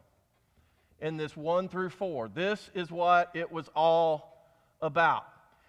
in 1.02 1.18
this 1.18 1.36
1 1.36 1.70
through 1.70 1.90
4. 1.90 2.30
This 2.30 2.70
is 2.74 2.92
what 2.92 3.32
it 3.34 3.52
was 3.52 3.70
all 3.76 4.38
about. 4.82 5.26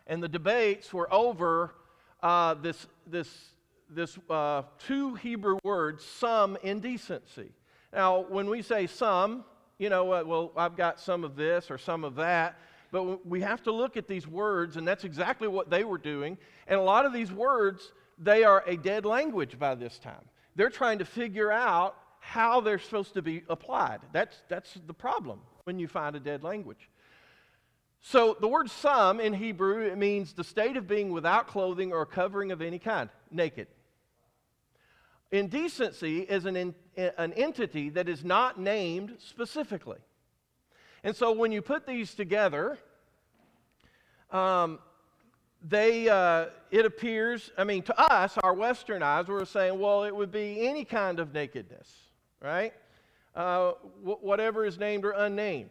And 0.07 0.23
the 0.23 0.29
debates 0.29 0.93
were 0.93 1.13
over 1.13 1.75
uh, 2.23 2.55
this, 2.55 2.87
this, 3.07 3.29
this 3.91 4.19
uh, 4.31 4.63
two 4.79 5.15
Hebrew 5.17 5.59
words, 5.63 6.05
some 6.05 6.57
indecency. 6.63 7.51
Now, 7.93 8.21
when 8.21 8.49
we 8.49 8.63
say 8.63 8.87
some, 8.87 9.45
you 9.79 9.89
know, 9.89 10.13
uh, 10.13 10.25
well, 10.25 10.53
I've 10.57 10.77
got 10.77 11.01
some 11.01 11.25
of 11.25 11.37
this 11.37 11.71
or 11.71 11.79
some 11.79 12.05
of 12.05 12.17
that, 12.17 12.59
but 12.91 13.27
we 13.27 13.41
have 13.43 13.63
to 13.65 13.73
look 13.73 13.97
at 13.97 14.09
these 14.09 14.27
words, 14.27 14.77
and 14.77 14.89
that's 14.89 15.05
exactly 15.05 15.47
what 15.47 15.71
they 15.71 15.85
were 15.85 15.99
doing. 15.99 16.39
And 16.67 16.81
a 16.81 16.83
lot 16.83 17.05
of 17.05 17.13
these 17.13 17.31
words, 17.31 17.93
they 18.19 18.45
are 18.45 18.65
a 18.67 18.77
dead 18.77 19.05
language 19.05 19.59
by 19.59 19.75
this 19.75 19.99
time. 19.99 20.25
They're 20.57 20.71
trying 20.71 20.99
to 20.99 21.05
figure 21.05 21.53
out 21.53 21.97
how 22.29 22.61
they're 22.61 22.79
supposed 22.79 23.15
to 23.15 23.23
be 23.23 23.43
applied. 23.49 24.01
That's, 24.13 24.37
that's 24.49 24.79
the 24.87 24.93
problem 24.93 25.41
when 25.65 25.79
you 25.79 25.89
find 25.89 26.15
a 26.15 26.21
dead 26.21 26.43
language. 26.43 26.91
So 28.03 28.37
the 28.39 28.47
word 28.47 28.71
some 28.71 29.19
in 29.19 29.33
Hebrew, 29.33 29.81
it 29.87 29.97
means 29.97 30.35
the 30.35 30.45
state 30.45 30.77
of 30.77 30.87
being 30.87 31.11
without 31.11 31.47
clothing 31.47 31.91
or 31.91 32.05
covering 32.05 32.53
of 32.53 32.61
any 32.61 32.79
kind, 32.79 33.09
naked. 33.31 33.67
Indecency 35.33 36.19
is 36.19 36.45
an, 36.45 36.57
in, 36.57 36.75
an 36.97 37.33
entity 37.33 37.89
that 37.91 38.11
is 38.11 38.23
not 38.23 38.61
named 38.61 39.15
specifically. 39.19 39.99
And 41.03 41.17
so 41.17 41.33
when 41.33 41.51
you 41.51 41.63
put 41.63 41.87
these 41.87 42.15
together, 42.15 42.77
um, 44.31 44.81
they, 45.63 46.11
uh, 46.11 46.47
it 46.71 46.85
appears, 46.85 47.51
I 47.57 47.65
mean, 47.65 47.83
to 47.85 47.99
us, 47.99 48.37
our 48.43 48.53
Western 48.53 49.03
eyes, 49.03 49.29
we're 49.29 49.47
saying, 49.47 49.79
well, 49.81 50.05
it 50.05 50.15
would 50.15 50.31
be 50.31 50.67
any 50.69 50.85
kind 50.85 51.21
of 51.21 51.33
nakedness 51.33 52.08
right? 52.41 52.73
Uh, 53.35 53.73
wh- 54.05 54.23
whatever 54.23 54.65
is 54.65 54.79
named 54.79 55.05
or 55.05 55.13
unnamed. 55.13 55.71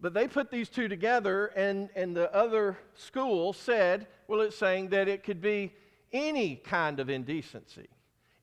But 0.00 0.14
they 0.14 0.28
put 0.28 0.50
these 0.50 0.68
two 0.68 0.88
together, 0.88 1.46
and, 1.56 1.88
and 1.96 2.16
the 2.16 2.32
other 2.34 2.78
school 2.94 3.52
said, 3.52 4.06
well, 4.28 4.40
it's 4.42 4.56
saying 4.56 4.90
that 4.90 5.08
it 5.08 5.24
could 5.24 5.40
be 5.40 5.72
any 6.12 6.56
kind 6.56 7.00
of 7.00 7.10
indecency, 7.10 7.88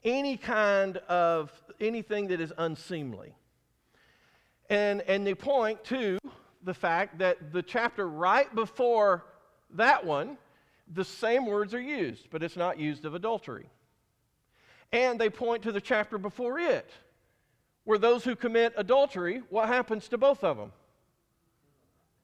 any 0.03 0.35
kind 0.37 0.97
of 0.97 1.51
anything 1.79 2.27
that 2.27 2.41
is 2.41 2.51
unseemly. 2.57 3.33
And, 4.69 5.01
and 5.01 5.25
they 5.25 5.35
point 5.35 5.83
to 5.85 6.19
the 6.63 6.73
fact 6.73 7.19
that 7.19 7.53
the 7.53 7.61
chapter 7.61 8.07
right 8.09 8.53
before 8.53 9.23
that 9.71 10.05
one, 10.05 10.37
the 10.93 11.05
same 11.05 11.45
words 11.45 11.73
are 11.73 11.81
used, 11.81 12.27
but 12.31 12.43
it's 12.43 12.57
not 12.57 12.79
used 12.79 13.05
of 13.05 13.15
adultery. 13.15 13.69
And 14.95 15.19
they 15.19 15.29
point 15.29 15.63
to 15.63 15.73
the 15.73 15.81
chapter 15.81 16.17
before 16.17 16.57
it, 16.57 16.89
where 17.83 17.97
those 17.97 18.23
who 18.23 18.33
commit 18.33 18.73
adultery, 18.77 19.43
what 19.49 19.67
happens 19.67 20.07
to 20.07 20.17
both 20.17 20.41
of 20.41 20.55
them? 20.55 20.71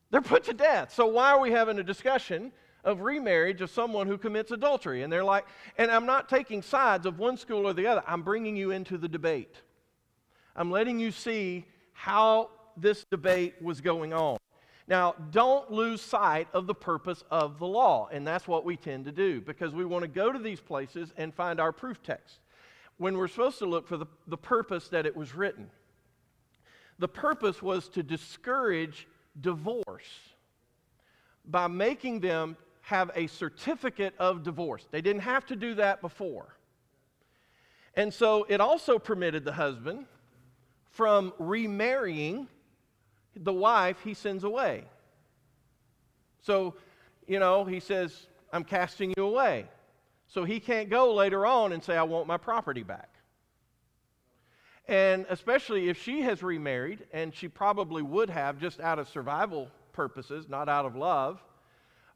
They're 0.09 0.21
put 0.21 0.45
to 0.45 0.53
death. 0.53 0.93
So 0.93 1.05
why 1.05 1.31
are 1.31 1.41
we 1.41 1.51
having 1.51 1.79
a 1.79 1.83
discussion 1.83 2.53
of 2.85 3.01
remarriage 3.01 3.59
of 3.59 3.71
someone 3.71 4.07
who 4.07 4.17
commits 4.17 4.51
adultery? 4.51 5.03
And 5.03 5.11
they're 5.11 5.21
like, 5.21 5.47
and 5.77 5.91
I'm 5.91 6.05
not 6.05 6.29
taking 6.29 6.61
sides 6.61 7.05
of 7.05 7.19
one 7.19 7.35
school 7.35 7.67
or 7.67 7.73
the 7.73 7.87
other. 7.87 8.03
I'm 8.07 8.21
bringing 8.21 8.55
you 8.55 8.71
into 8.71 8.97
the 8.97 9.09
debate. 9.09 9.57
I'm 10.55 10.71
letting 10.71 10.97
you 10.97 11.11
see 11.11 11.65
how 11.91 12.51
this 12.77 13.03
debate 13.03 13.55
was 13.61 13.81
going 13.81 14.13
on. 14.13 14.37
Now, 14.87 15.15
don't 15.31 15.69
lose 15.69 16.01
sight 16.01 16.47
of 16.53 16.67
the 16.67 16.73
purpose 16.75 17.25
of 17.29 17.59
the 17.59 17.67
law, 17.67 18.07
and 18.13 18.25
that's 18.25 18.47
what 18.47 18.63
we 18.63 18.77
tend 18.77 19.03
to 19.05 19.11
do 19.11 19.41
because 19.41 19.73
we 19.73 19.83
want 19.83 20.03
to 20.03 20.07
go 20.07 20.31
to 20.31 20.39
these 20.39 20.61
places 20.61 21.11
and 21.17 21.33
find 21.33 21.59
our 21.59 21.73
proof 21.73 22.01
text 22.01 22.40
when 23.01 23.17
we're 23.17 23.27
supposed 23.27 23.57
to 23.57 23.65
look 23.65 23.87
for 23.87 23.97
the, 23.97 24.05
the 24.27 24.37
purpose 24.37 24.89
that 24.89 25.07
it 25.07 25.17
was 25.17 25.33
written. 25.33 25.71
The 26.99 27.07
purpose 27.07 27.59
was 27.59 27.89
to 27.89 28.03
discourage 28.03 29.07
divorce 29.39 30.19
by 31.43 31.65
making 31.65 32.19
them 32.19 32.55
have 32.81 33.09
a 33.15 33.25
certificate 33.25 34.13
of 34.19 34.43
divorce. 34.43 34.87
They 34.91 35.01
didn't 35.01 35.23
have 35.23 35.47
to 35.47 35.55
do 35.55 35.73
that 35.73 35.99
before. 36.01 36.55
And 37.95 38.13
so 38.13 38.45
it 38.47 38.61
also 38.61 38.99
permitted 38.99 39.45
the 39.45 39.53
husband 39.53 40.05
from 40.91 41.33
remarrying 41.39 42.47
the 43.35 43.53
wife 43.53 43.97
he 44.03 44.13
sends 44.13 44.43
away. 44.43 44.83
So, 46.41 46.75
you 47.25 47.39
know, 47.39 47.65
he 47.65 47.79
says, 47.79 48.27
I'm 48.53 48.63
casting 48.63 49.11
you 49.17 49.25
away. 49.25 49.65
So 50.33 50.45
he 50.45 50.61
can't 50.61 50.89
go 50.89 51.13
later 51.13 51.45
on 51.45 51.73
and 51.73 51.83
say, 51.83 51.97
I 51.97 52.03
want 52.03 52.25
my 52.25 52.37
property 52.37 52.83
back. 52.83 53.09
And 54.87 55.25
especially 55.29 55.89
if 55.89 56.01
she 56.01 56.21
has 56.21 56.41
remarried, 56.41 57.05
and 57.11 57.35
she 57.35 57.49
probably 57.49 58.01
would 58.01 58.29
have 58.29 58.57
just 58.57 58.79
out 58.79 58.97
of 58.97 59.09
survival 59.09 59.67
purposes, 59.91 60.47
not 60.47 60.69
out 60.69 60.85
of 60.85 60.95
love. 60.95 61.43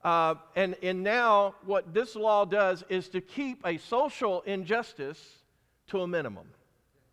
Uh, 0.01 0.36
and, 0.55 0.77
and 0.81 1.03
now, 1.03 1.55
what 1.65 1.93
this 1.93 2.15
law 2.15 2.45
does 2.45 2.86
is 2.88 3.10
to 3.10 3.19
keep 3.19 3.60
a 3.65 3.77
social 3.77 4.41
injustice 4.43 5.19
to 5.88 6.01
a 6.01 6.07
minimum. 6.07 6.48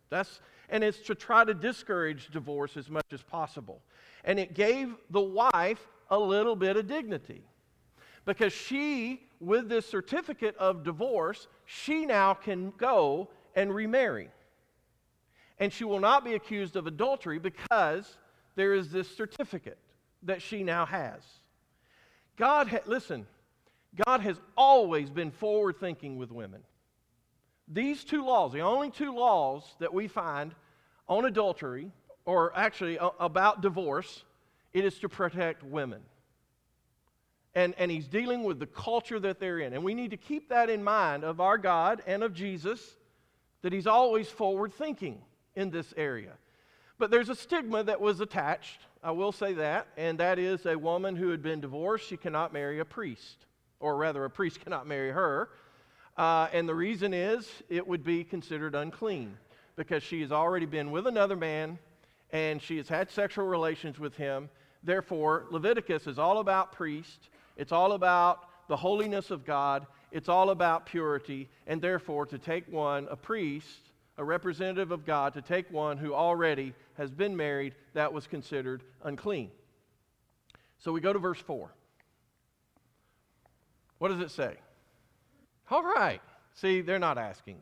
That's, 0.09 0.39
and 0.69 0.85
it's 0.85 0.99
to 0.99 1.15
try 1.15 1.43
to 1.43 1.53
discourage 1.53 2.29
divorce 2.31 2.77
as 2.77 2.89
much 2.89 3.11
as 3.11 3.21
possible. 3.21 3.81
And 4.23 4.39
it 4.39 4.53
gave 4.53 4.95
the 5.09 5.21
wife 5.21 5.85
a 6.09 6.17
little 6.17 6.55
bit 6.55 6.77
of 6.77 6.87
dignity 6.87 7.43
because 8.25 8.53
she, 8.53 9.23
with 9.43 9.69
this 9.69 9.85
certificate 9.85 10.55
of 10.57 10.83
divorce, 10.83 11.47
she 11.65 12.05
now 12.05 12.33
can 12.33 12.71
go 12.77 13.29
and 13.55 13.73
remarry. 13.73 14.29
And 15.59 15.71
she 15.71 15.83
will 15.83 15.99
not 15.99 16.25
be 16.25 16.33
accused 16.33 16.75
of 16.75 16.87
adultery 16.87 17.39
because 17.39 18.17
there 18.55 18.73
is 18.73 18.91
this 18.91 19.13
certificate 19.15 19.77
that 20.23 20.41
she 20.41 20.63
now 20.63 20.85
has. 20.85 21.21
God, 22.37 22.67
ha- 22.67 22.79
listen, 22.85 23.27
God 24.05 24.21
has 24.21 24.39
always 24.57 25.09
been 25.09 25.31
forward 25.31 25.77
thinking 25.79 26.17
with 26.17 26.31
women. 26.31 26.61
These 27.67 28.03
two 28.03 28.25
laws, 28.25 28.51
the 28.51 28.61
only 28.61 28.89
two 28.89 29.13
laws 29.13 29.63
that 29.79 29.93
we 29.93 30.07
find 30.07 30.53
on 31.07 31.25
adultery, 31.25 31.91
or 32.25 32.51
actually 32.57 32.97
about 33.19 33.61
divorce, 33.61 34.23
it 34.73 34.85
is 34.85 34.97
to 34.99 35.09
protect 35.09 35.63
women. 35.63 36.01
And, 37.55 37.75
and 37.77 37.91
he's 37.91 38.07
dealing 38.07 38.43
with 38.43 38.59
the 38.59 38.65
culture 38.65 39.19
that 39.19 39.39
they're 39.39 39.59
in. 39.59 39.73
And 39.73 39.83
we 39.83 39.93
need 39.93 40.11
to 40.11 40.17
keep 40.17 40.49
that 40.49 40.69
in 40.69 40.83
mind 40.83 41.23
of 41.23 41.39
our 41.39 41.57
God 41.57 42.01
and 42.07 42.23
of 42.23 42.33
Jesus, 42.33 42.97
that 43.61 43.71
he's 43.71 43.87
always 43.87 44.27
forward 44.27 44.73
thinking 44.73 45.21
in 45.55 45.69
this 45.69 45.93
area. 45.95 46.31
But 46.97 47.11
there's 47.11 47.29
a 47.29 47.35
stigma 47.35 47.83
that 47.83 47.99
was 47.99 48.21
attached, 48.21 48.79
I 49.03 49.11
will 49.11 49.31
say 49.31 49.53
that, 49.53 49.87
and 49.97 50.17
that 50.19 50.39
is 50.39 50.65
a 50.65 50.77
woman 50.77 51.15
who 51.15 51.29
had 51.29 51.41
been 51.41 51.61
divorced, 51.61 52.07
she 52.07 52.17
cannot 52.17 52.53
marry 52.53 52.79
a 52.79 52.85
priest, 52.85 53.45
or 53.79 53.97
rather, 53.97 54.23
a 54.25 54.29
priest 54.29 54.59
cannot 54.63 54.87
marry 54.87 55.11
her. 55.11 55.49
Uh, 56.17 56.47
and 56.53 56.69
the 56.69 56.75
reason 56.75 57.13
is 57.13 57.49
it 57.69 57.85
would 57.87 58.03
be 58.03 58.23
considered 58.23 58.75
unclean 58.75 59.35
because 59.75 60.03
she 60.03 60.21
has 60.21 60.31
already 60.31 60.67
been 60.67 60.91
with 60.91 61.07
another 61.07 61.35
man 61.35 61.79
and 62.31 62.61
she 62.61 62.77
has 62.77 62.87
had 62.87 63.09
sexual 63.09 63.45
relations 63.45 63.99
with 63.99 64.15
him. 64.15 64.49
Therefore, 64.83 65.45
Leviticus 65.49 66.07
is 66.07 66.19
all 66.19 66.39
about 66.39 66.71
priest, 66.71 67.29
it's 67.57 67.71
all 67.71 67.93
about 67.93 68.39
the 68.67 68.77
holiness 68.77 69.31
of 69.31 69.45
God, 69.45 69.85
it's 70.11 70.29
all 70.29 70.49
about 70.49 70.85
purity, 70.85 71.49
and 71.67 71.81
therefore, 71.81 72.25
to 72.27 72.37
take 72.37 72.71
one, 72.71 73.07
a 73.09 73.15
priest, 73.15 73.91
a 74.17 74.23
representative 74.23 74.91
of 74.91 75.05
God, 75.05 75.33
to 75.33 75.41
take 75.41 75.71
one 75.71 75.97
who 75.97 76.13
already 76.13 76.73
has 76.97 77.11
been 77.11 77.35
married, 77.35 77.75
that 77.93 78.13
was 78.13 78.27
considered 78.27 78.83
unclean. 79.03 79.51
So 80.77 80.91
we 80.91 81.01
go 81.01 81.13
to 81.13 81.19
verse 81.19 81.39
4. 81.39 81.73
What 83.97 84.09
does 84.09 84.19
it 84.19 84.31
say? 84.31 84.55
All 85.71 85.83
right. 85.83 86.21
See, 86.55 86.81
they're 86.81 86.99
not 86.99 87.17
asking. 87.17 87.59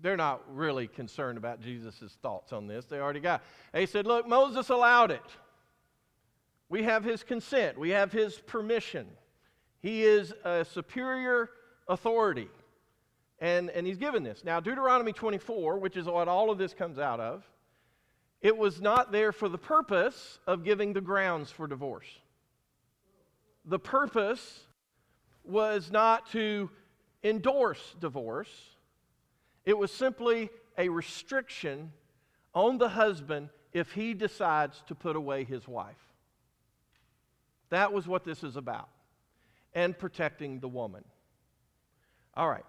They're 0.00 0.16
not 0.16 0.42
really 0.48 0.88
concerned 0.88 1.38
about 1.38 1.60
Jesus' 1.60 2.16
thoughts 2.22 2.52
on 2.52 2.66
this. 2.66 2.86
They 2.86 2.98
already 2.98 3.20
got. 3.20 3.42
They 3.72 3.86
said, 3.86 4.06
Look, 4.06 4.26
Moses 4.26 4.68
allowed 4.68 5.12
it. 5.12 5.22
We 6.68 6.82
have 6.84 7.04
his 7.04 7.22
consent, 7.22 7.78
we 7.78 7.90
have 7.90 8.10
his 8.10 8.38
permission. 8.38 9.06
He 9.82 10.04
is 10.04 10.32
a 10.44 10.64
superior 10.64 11.50
authority. 11.88 12.48
And, 13.40 13.70
and 13.70 13.86
he's 13.86 13.98
given 13.98 14.22
this. 14.22 14.44
Now, 14.44 14.60
Deuteronomy 14.60 15.12
24, 15.12 15.78
which 15.78 15.96
is 15.96 16.06
what 16.06 16.28
all 16.28 16.50
of 16.50 16.58
this 16.58 16.72
comes 16.72 16.98
out 16.98 17.18
of, 17.18 17.44
it 18.40 18.56
was 18.56 18.80
not 18.80 19.10
there 19.10 19.32
for 19.32 19.48
the 19.48 19.58
purpose 19.58 20.38
of 20.46 20.64
giving 20.64 20.92
the 20.92 21.00
grounds 21.00 21.50
for 21.50 21.66
divorce. 21.66 22.06
The 23.64 23.78
purpose 23.78 24.60
was 25.44 25.90
not 25.90 26.30
to 26.32 26.70
endorse 27.24 27.94
divorce, 28.00 28.50
it 29.64 29.78
was 29.78 29.92
simply 29.92 30.50
a 30.76 30.88
restriction 30.88 31.92
on 32.54 32.78
the 32.78 32.88
husband 32.88 33.48
if 33.72 33.92
he 33.92 34.14
decides 34.14 34.82
to 34.88 34.94
put 34.94 35.14
away 35.14 35.44
his 35.44 35.68
wife. 35.68 35.96
That 37.70 37.92
was 37.92 38.06
what 38.06 38.24
this 38.24 38.42
is 38.42 38.56
about, 38.56 38.88
and 39.74 39.98
protecting 39.98 40.60
the 40.60 40.68
woman. 40.68 41.04
All 42.34 42.48
right. 42.48 42.64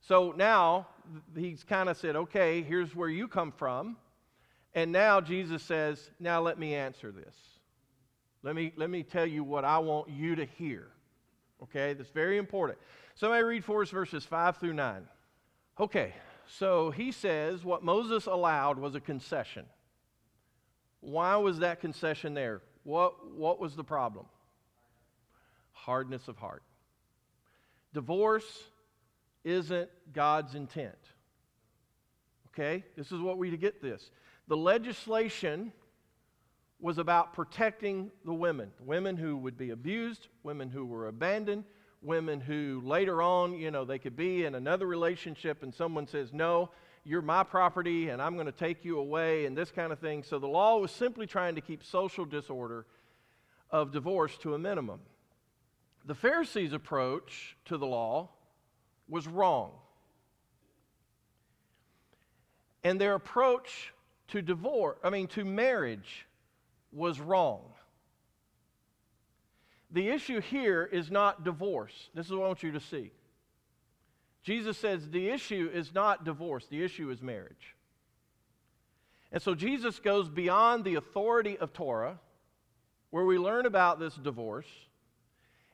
So 0.00 0.32
now 0.36 0.88
he's 1.36 1.62
kind 1.64 1.88
of 1.88 1.96
said, 1.96 2.16
okay, 2.16 2.62
here's 2.62 2.94
where 2.94 3.08
you 3.08 3.28
come 3.28 3.52
from. 3.52 3.96
And 4.74 4.92
now 4.92 5.20
Jesus 5.20 5.62
says, 5.62 6.10
now 6.18 6.40
let 6.40 6.58
me 6.58 6.74
answer 6.74 7.10
this. 7.10 7.34
Let 8.42 8.54
me, 8.54 8.72
let 8.76 8.88
me 8.88 9.02
tell 9.02 9.26
you 9.26 9.44
what 9.44 9.64
I 9.64 9.78
want 9.78 10.08
you 10.08 10.36
to 10.36 10.44
hear. 10.44 10.88
Okay, 11.62 11.92
that's 11.92 12.10
very 12.10 12.38
important. 12.38 12.78
Somebody 13.14 13.42
read 13.44 13.64
for 13.64 13.82
us 13.82 13.90
verses 13.90 14.24
5 14.24 14.56
through 14.56 14.72
9. 14.72 15.06
Okay, 15.78 16.14
so 16.46 16.90
he 16.90 17.12
says 17.12 17.64
what 17.64 17.84
Moses 17.84 18.26
allowed 18.26 18.78
was 18.78 18.94
a 18.94 19.00
concession. 19.00 19.66
Why 21.00 21.36
was 21.36 21.58
that 21.58 21.80
concession 21.80 22.34
there? 22.34 22.62
What, 22.84 23.34
what 23.34 23.60
was 23.60 23.76
the 23.76 23.84
problem? 23.84 24.26
Hardness 25.84 26.28
of 26.28 26.36
heart. 26.36 26.62
Divorce 27.94 28.44
isn't 29.44 29.88
God's 30.12 30.54
intent. 30.54 30.98
Okay? 32.48 32.84
This 32.96 33.12
is 33.12 33.20
what 33.20 33.38
we 33.38 33.56
get 33.56 33.80
this. 33.80 34.10
The 34.46 34.56
legislation 34.56 35.72
was 36.80 36.98
about 36.98 37.32
protecting 37.32 38.10
the 38.24 38.34
women, 38.34 38.70
women 38.84 39.16
who 39.16 39.36
would 39.36 39.56
be 39.56 39.70
abused, 39.70 40.28
women 40.42 40.68
who 40.68 40.84
were 40.84 41.08
abandoned, 41.08 41.64
women 42.02 42.40
who 42.40 42.82
later 42.84 43.22
on, 43.22 43.54
you 43.54 43.70
know, 43.70 43.84
they 43.84 43.98
could 43.98 44.16
be 44.16 44.44
in 44.44 44.54
another 44.54 44.86
relationship 44.86 45.62
and 45.62 45.74
someone 45.74 46.06
says, 46.06 46.32
No, 46.32 46.70
you're 47.04 47.22
my 47.22 47.42
property 47.42 48.08
and 48.08 48.20
I'm 48.20 48.34
going 48.34 48.46
to 48.46 48.52
take 48.52 48.84
you 48.84 48.98
away 48.98 49.46
and 49.46 49.56
this 49.56 49.70
kind 49.70 49.92
of 49.92 49.98
thing. 49.98 50.22
So 50.22 50.38
the 50.38 50.46
law 50.46 50.78
was 50.78 50.90
simply 50.90 51.26
trying 51.26 51.54
to 51.54 51.60
keep 51.60 51.82
social 51.84 52.24
disorder 52.24 52.86
of 53.70 53.92
divorce 53.92 54.36
to 54.38 54.54
a 54.54 54.58
minimum. 54.58 55.00
The 56.04 56.14
Pharisees' 56.14 56.72
approach 56.72 57.56
to 57.66 57.76
the 57.76 57.86
law 57.86 58.30
was 59.08 59.26
wrong. 59.26 59.72
And 62.82 63.00
their 63.00 63.14
approach 63.14 63.92
to 64.28 64.40
divorce, 64.40 64.96
I 65.04 65.10
mean, 65.10 65.26
to 65.28 65.44
marriage, 65.44 66.26
was 66.92 67.20
wrong. 67.20 67.60
The 69.90 70.08
issue 70.08 70.40
here 70.40 70.84
is 70.84 71.10
not 71.10 71.44
divorce. 71.44 72.10
This 72.14 72.26
is 72.26 72.32
what 72.32 72.44
I 72.44 72.46
want 72.46 72.62
you 72.62 72.72
to 72.72 72.80
see. 72.80 73.10
Jesus 74.42 74.78
says 74.78 75.08
the 75.10 75.28
issue 75.28 75.70
is 75.72 75.92
not 75.94 76.24
divorce, 76.24 76.66
the 76.66 76.82
issue 76.82 77.10
is 77.10 77.20
marriage. 77.20 77.74
And 79.32 79.42
so 79.42 79.54
Jesus 79.54 79.98
goes 79.98 80.28
beyond 80.28 80.84
the 80.84 80.94
authority 80.94 81.58
of 81.58 81.72
Torah, 81.72 82.18
where 83.10 83.24
we 83.24 83.38
learn 83.38 83.66
about 83.66 84.00
this 84.00 84.14
divorce, 84.14 84.66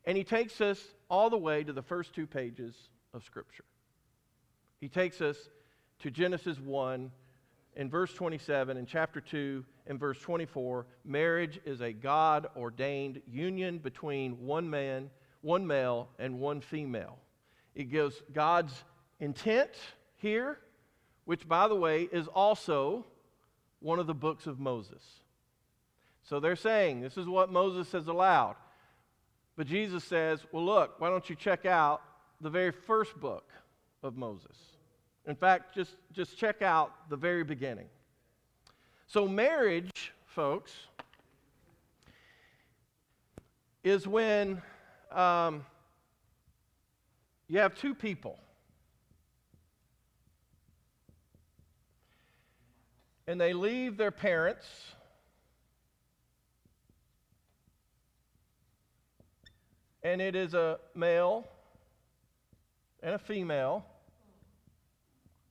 and 0.07 0.17
he 0.17 0.25
takes 0.25 0.61
us 0.61 0.81
all 1.11 1.29
the 1.29 1.37
way 1.37 1.65
to 1.65 1.73
the 1.73 1.83
first 1.83 2.15
two 2.15 2.27
pages 2.27 2.75
of 3.13 3.25
Scripture. 3.25 3.65
He 4.81 4.89
takes 4.89 5.21
us 5.21 5.37
to 6.01 6.11
Genesis 6.11 6.59
1 6.61 7.11
in 7.75 7.91
verse 7.91 8.13
27 8.15 8.77
and 8.77 8.87
chapter 8.87 9.21
2 9.21 9.65
in 9.87 9.99
verse 9.99 10.19
24. 10.21 10.87
Marriage 11.05 11.61
is 11.65 11.81
a 11.81 11.93
God 11.93 12.47
ordained 12.57 13.21
union 13.27 13.79
between 13.79 14.47
one 14.47 14.69
man, 14.71 15.11
one 15.43 15.67
male, 15.67 16.09
and 16.19 16.39
one 16.39 16.61
female. 16.61 17.19
It 17.75 17.91
gives 17.91 18.23
God's 18.33 18.85
intent 19.21 19.71
here, 20.17 20.59
which, 21.25 21.49
by 21.49 21.69
the 21.69 21.75
way, 21.75 22.09
is 22.13 22.29
also 22.29 23.05
one 23.81 23.99
of 23.99 24.07
the 24.07 24.15
books 24.15 24.47
of 24.47 24.59
Moses. 24.59 25.03
So 26.23 26.41
they're 26.41 26.57
saying 26.57 27.01
this 27.01 27.17
is 27.17 27.27
what 27.27 27.53
Moses 27.53 27.93
has 27.93 28.09
allowed. 28.09 28.57
But 29.57 29.67
Jesus 29.67 30.05
says, 30.05 30.41
well, 30.53 30.65
look, 30.65 31.01
why 31.01 31.09
don't 31.09 31.29
you 31.31 31.37
check 31.37 31.65
out 31.65 32.03
the 32.41 32.51
very 32.51 32.71
first 32.71 33.19
book 33.19 33.51
of 34.03 34.17
Moses? 34.17 34.57
In 35.27 35.35
fact, 35.35 35.75
just, 35.75 35.97
just 36.13 36.37
check 36.37 36.63
out 36.63 37.09
the 37.09 37.17
very 37.17 37.43
beginning. 37.43 37.87
So, 39.07 39.27
marriage, 39.27 40.13
folks, 40.27 40.73
is 43.83 44.07
when 44.07 44.61
um, 45.11 45.65
you 47.49 47.59
have 47.59 47.75
two 47.75 47.95
people. 47.95 48.39
And 53.27 53.41
they 53.41 53.53
leave 53.53 53.97
their 53.97 54.11
parents 54.11 54.67
and 60.07 60.23
it 60.23 60.37
is 60.37 60.55
a 60.55 60.79
male 60.95 61.49
and 63.03 63.17
a 63.17 63.19
female 63.19 63.85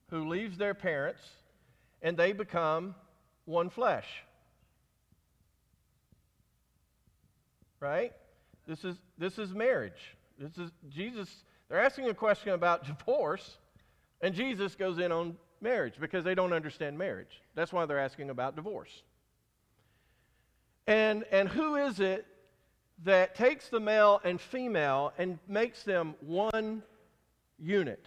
who 0.08 0.26
leaves 0.28 0.56
their 0.56 0.72
parents 0.72 1.20
and 2.00 2.16
they 2.16 2.32
become 2.32 2.94
one 3.44 3.68
flesh. 3.68 4.06
Right? 7.80 8.12
This 8.66 8.82
is 8.82 8.96
this 9.18 9.38
is 9.38 9.52
marriage. 9.52 10.16
This 10.38 10.56
is 10.56 10.70
Jesus 10.88 11.44
they're 11.68 11.82
asking 11.82 12.08
a 12.08 12.14
question 12.14 12.54
about 12.54 12.86
divorce 12.98 13.58
and 14.22 14.34
Jesus 14.34 14.74
goes 14.74 14.98
in 14.98 15.12
on 15.12 15.36
marriage 15.60 15.94
because 16.00 16.24
they 16.24 16.34
don't 16.34 16.54
understand 16.54 16.96
marriage. 16.96 17.42
That's 17.54 17.74
why 17.74 17.84
they're 17.84 17.98
asking 17.98 18.30
about 18.30 18.56
divorce. 18.56 19.02
And 20.86 21.24
and 21.30 21.46
who 21.46 21.76
is 21.76 22.00
it 22.00 22.26
that 23.04 23.34
takes 23.34 23.68
the 23.68 23.80
male 23.80 24.20
and 24.24 24.40
female 24.40 25.12
and 25.18 25.38
makes 25.48 25.82
them 25.82 26.14
one 26.20 26.82
unit, 27.58 28.04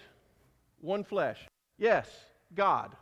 one 0.81 1.03
flesh. 1.03 1.39
Yes, 1.77 2.09
God. 2.55 2.95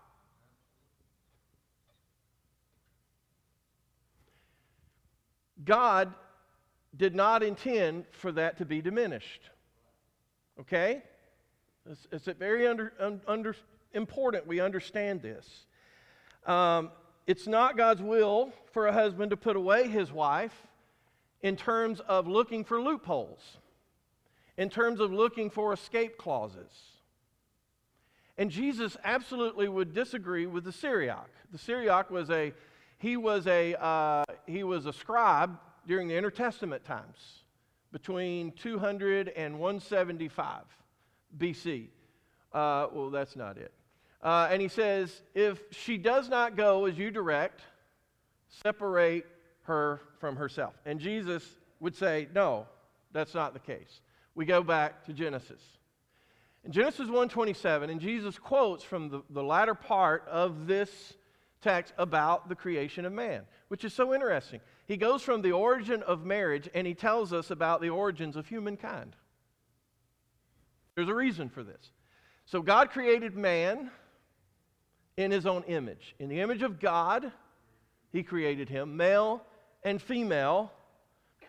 God 5.64 6.14
did 6.96 7.16
not 7.16 7.44
intend 7.44 8.06
for 8.12 8.32
that 8.34 8.58
to 8.58 8.66
be 8.66 8.82
diminished. 8.82 9.42
Okay? 10.60 11.04
It's, 11.90 12.08
it's 12.12 12.38
very 12.38 12.68
under, 12.68 12.94
under, 13.28 13.56
important 13.94 14.46
we 14.46 14.60
understand 14.60 15.22
this. 15.22 15.66
Um, 16.46 16.92
it's 17.26 17.48
not 17.48 17.78
God's 17.78 18.02
will 18.02 18.52
for 18.72 18.88
a 18.88 18.94
husband 18.94 19.32
to 19.32 19.38
put 19.38 19.56
away 19.56 19.88
his 19.88 20.12
wife 20.12 20.54
in 21.42 21.56
terms 21.56 22.00
of 22.02 22.28
looking 22.28 22.64
for 22.64 22.82
loopholes, 22.82 23.58
in 24.58 24.70
terms 24.70 25.00
of 25.00 25.12
looking 25.12 25.50
for 25.50 25.74
escape 25.74 26.18
clauses. 26.18 26.72
And 28.38 28.52
Jesus 28.52 28.98
absolutely 29.04 29.68
would 29.68 29.94
disagree 29.94 30.46
with 30.46 30.64
the 30.64 30.72
Sirach. 30.72 31.30
The 31.52 31.58
Sirach 31.58 32.12
was 32.12 32.30
a 32.30 32.54
he 33.00 33.18
was 33.18 33.48
a 33.48 33.76
uh, 33.76 34.24
he 34.46 34.64
was 34.64 34.86
a 34.86 34.94
scribe 34.94 35.58
during 35.88 36.08
the 36.08 36.16
intertestament 36.16 36.84
times 36.84 37.44
between 37.92 38.52
200 38.52 39.30
and 39.30 39.60
175 39.60 40.64
BC. 41.38 41.88
Uh, 42.54 42.88
well, 42.92 43.10
that's 43.10 43.36
not 43.36 43.58
it. 43.58 43.72
Uh, 44.22 44.48
and 44.52 44.62
he 44.62 44.68
says, 44.68 45.22
if 45.34 45.62
she 45.72 45.98
does 45.98 46.28
not 46.28 46.56
go 46.56 46.86
as 46.86 46.98
you 46.98 47.12
direct, 47.12 47.62
separate 48.50 49.26
her 49.68 50.02
from 50.20 50.36
herself. 50.36 50.74
And 50.86 51.00
Jesus 51.00 51.44
would 51.80 51.96
say, 51.96 52.28
no, 52.34 52.66
that's 53.12 53.34
not 53.34 53.54
the 53.54 53.60
case. 53.60 54.02
We 54.36 54.46
go 54.46 54.64
back 54.64 55.06
to 55.06 55.14
Genesis. 55.14 55.62
In 56.64 56.72
Genesis 56.72 57.08
1:27, 57.08 57.90
and 57.90 58.02
Jesus 58.02 58.38
quotes 58.38 58.84
from 58.84 59.10
the, 59.10 59.22
the 59.30 59.44
latter 59.44 59.74
part 59.76 60.28
of 60.28 60.68
this 60.68 61.14
text 61.62 61.94
about 61.98 62.50
the 62.50 62.56
creation 62.56 63.06
of 63.06 63.14
man, 63.14 63.44
which 63.68 63.84
is 63.84 63.94
so 63.94 64.14
interesting. 64.14 64.60
He 64.86 64.98
goes 64.98 65.22
from 65.22 65.42
the 65.42 65.52
origin 65.52 66.04
of 66.04 66.26
marriage 66.26 66.70
and 66.74 66.86
he 66.86 66.94
tells 66.94 67.34
us 67.34 67.52
about 67.52 67.82
the 67.82 67.90
origins 67.90 68.36
of 68.36 68.48
humankind. 68.48 69.16
There's 70.96 71.10
a 71.10 71.16
reason 71.16 71.50
for 71.50 71.64
this. 71.64 71.92
So 72.46 72.62
God 72.62 72.92
created 72.92 73.36
man 73.36 73.92
in 75.18 75.32
his 75.32 75.46
own 75.46 75.64
image. 75.64 76.16
In 76.20 76.30
the 76.30 76.40
image 76.40 76.62
of 76.62 76.80
God, 76.80 77.32
he 78.12 78.24
created 78.24 78.70
him, 78.70 78.96
male 78.98 79.42
and 79.88 80.02
female, 80.02 80.70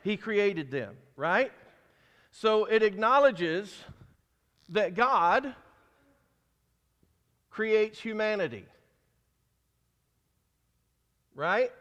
He 0.05 0.17
created 0.17 0.71
them, 0.71 0.95
right? 1.17 1.51
So 2.31 2.67
it 2.67 2.85
acknowledges 2.85 3.77
that 4.69 4.95
God 4.95 5.55
creates 7.51 7.99
humanity, 7.99 8.65
right? 11.35 11.73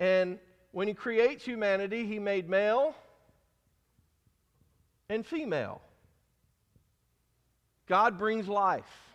And 0.00 0.40
when 0.72 0.88
He 0.88 0.94
creates 0.94 1.44
humanity, 1.44 2.04
He 2.04 2.18
made 2.18 2.50
male 2.50 2.96
and 5.08 5.24
female. 5.24 5.80
God 7.86 8.18
brings 8.18 8.48
life. 8.48 9.07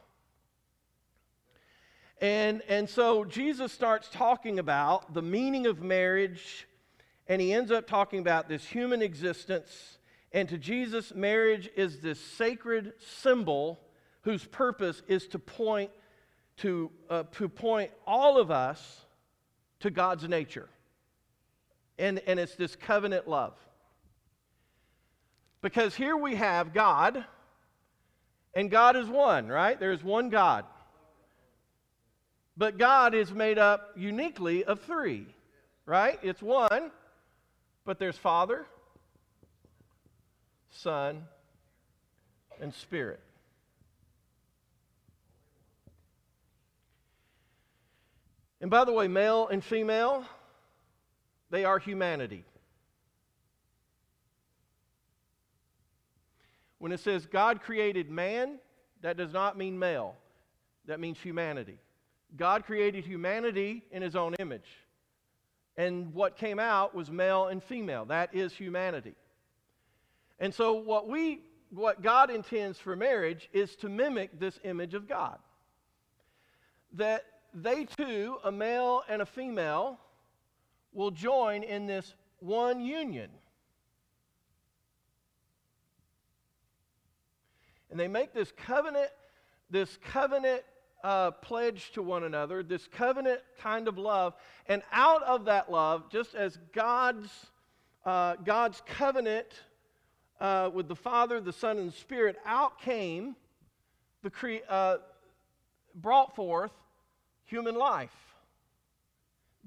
And, 2.23 2.61
and 2.69 2.89
so 2.89 3.25
Jesus 3.25 3.73
starts 3.73 4.07
talking 4.07 4.57
about 4.57 5.13
the 5.13 5.21
meaning 5.21 5.67
of 5.67 5.81
marriage, 5.81 6.65
and 7.27 7.41
he 7.41 7.51
ends 7.51 7.69
up 7.69 7.85
talking 7.85 8.19
about 8.19 8.47
this 8.47 8.63
human 8.63 9.01
existence. 9.01 9.97
And 10.31 10.47
to 10.47 10.57
Jesus, 10.57 11.13
marriage 11.13 11.69
is 11.75 11.99
this 11.99 12.21
sacred 12.21 12.93
symbol 12.97 13.77
whose 14.21 14.45
purpose 14.45 15.01
is 15.09 15.27
to 15.27 15.37
point 15.37 15.91
to, 16.59 16.91
uh, 17.09 17.23
to 17.33 17.49
point 17.49 17.91
all 18.07 18.39
of 18.39 18.51
us 18.51 19.05
to 19.81 19.91
God's 19.91 20.25
nature. 20.25 20.69
And, 21.99 22.21
and 22.25 22.39
it's 22.39 22.55
this 22.55 22.77
covenant 22.77 23.27
love. 23.27 23.57
Because 25.61 25.93
here 25.93 26.15
we 26.15 26.35
have 26.35 26.73
God, 26.73 27.25
and 28.53 28.71
God 28.71 28.95
is 28.95 29.09
one, 29.09 29.49
right? 29.49 29.77
There's 29.77 30.05
one 30.05 30.29
God. 30.29 30.63
But 32.55 32.77
God 32.77 33.15
is 33.15 33.31
made 33.31 33.57
up 33.57 33.91
uniquely 33.95 34.63
of 34.63 34.81
three, 34.81 35.25
right? 35.85 36.19
It's 36.21 36.41
one, 36.41 36.91
but 37.83 37.97
there's 37.97 38.17
Father, 38.17 38.65
Son, 40.69 41.23
and 42.61 42.73
Spirit. 42.73 43.19
And 48.61 48.69
by 48.69 48.85
the 48.85 48.93
way, 48.93 49.07
male 49.07 49.47
and 49.47 49.63
female, 49.63 50.23
they 51.49 51.65
are 51.65 51.79
humanity. 51.79 52.45
When 56.77 56.91
it 56.91 56.99
says 56.99 57.25
God 57.25 57.61
created 57.61 58.09
man, 58.09 58.59
that 59.01 59.17
does 59.17 59.33
not 59.33 59.57
mean 59.57 59.77
male, 59.77 60.15
that 60.85 60.99
means 60.99 61.19
humanity. 61.19 61.77
God 62.35 62.65
created 62.65 63.05
humanity 63.05 63.83
in 63.91 64.01
his 64.01 64.15
own 64.15 64.35
image. 64.39 64.67
And 65.77 66.13
what 66.13 66.37
came 66.37 66.59
out 66.59 66.93
was 66.93 67.09
male 67.09 67.47
and 67.47 67.63
female. 67.63 68.05
That 68.05 68.33
is 68.33 68.53
humanity. 68.53 69.15
And 70.39 70.53
so 70.53 70.73
what 70.73 71.07
we 71.07 71.41
what 71.69 72.03
God 72.03 72.29
intends 72.29 72.77
for 72.77 72.95
marriage 72.95 73.49
is 73.51 73.75
to 73.77 73.89
mimic 73.89 74.39
this 74.39 74.59
image 74.63 74.93
of 74.93 75.07
God. 75.07 75.39
That 76.93 77.25
they 77.51 77.85
too, 77.85 78.37
a 78.43 78.51
male 78.51 79.03
and 79.09 79.23
a 79.23 79.25
female, 79.25 79.99
will 80.91 81.09
join 81.09 81.63
in 81.63 81.87
this 81.87 82.13
one 82.39 82.79
union. 82.79 83.31
And 87.89 87.99
they 87.99 88.07
make 88.07 88.33
this 88.33 88.51
covenant, 88.55 89.09
this 89.71 89.97
covenant 90.03 90.63
uh, 91.03 91.31
pledge 91.31 91.91
to 91.91 92.01
one 92.01 92.23
another, 92.23 92.63
this 92.63 92.87
covenant 92.87 93.41
kind 93.59 93.87
of 93.87 93.97
love. 93.97 94.33
And 94.67 94.81
out 94.91 95.23
of 95.23 95.45
that 95.45 95.71
love, 95.71 96.09
just 96.09 96.33
as 96.33 96.57
God's, 96.73 97.29
uh, 98.05 98.35
God's 98.43 98.81
covenant 98.85 99.47
uh, 100.39 100.69
with 100.73 100.87
the 100.87 100.95
Father, 100.95 101.41
the 101.41 101.53
Son, 101.53 101.77
and 101.77 101.89
the 101.89 101.97
Spirit, 101.97 102.37
out 102.45 102.79
came, 102.79 103.35
the 104.21 104.29
cre- 104.29 104.65
uh, 104.69 104.97
brought 105.95 106.35
forth 106.35 106.71
human 107.45 107.75
life. 107.75 108.15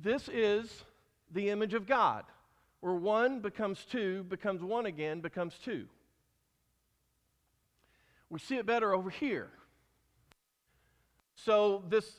This 0.03 0.29
is 0.29 0.85
the 1.33 1.51
image 1.51 1.75
of 1.75 1.87
God, 1.87 2.25
where 2.81 2.95
one 2.95 3.41
becomes 3.41 3.85
two, 3.91 4.25
becomes 4.25 4.63
one 4.63 4.87
again, 4.87 5.21
becomes 5.21 5.55
two. 5.63 5.87
We 8.29 8.39
see 8.39 8.57
it 8.57 8.67
better 8.67 8.93
over 8.93 9.11
here. 9.11 9.51
So, 11.37 11.85
this 11.89 12.11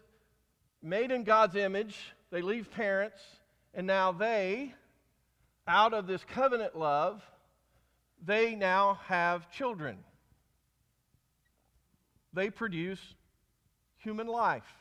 made 0.82 1.12
in 1.12 1.24
God's 1.24 1.56
image, 1.56 1.98
they 2.32 2.42
leave 2.42 2.72
parents, 2.72 3.20
and 3.74 3.86
now 3.86 4.12
they, 4.12 4.74
out 5.68 5.94
of 5.94 6.08
this 6.08 6.24
covenant 6.24 6.78
love, 6.78 7.22
they 8.24 8.56
now 8.56 9.00
have 9.06 9.52
children. 9.52 9.98
they 12.34 12.50
produce 12.52 13.16
human 13.98 14.28
life. 14.28 14.72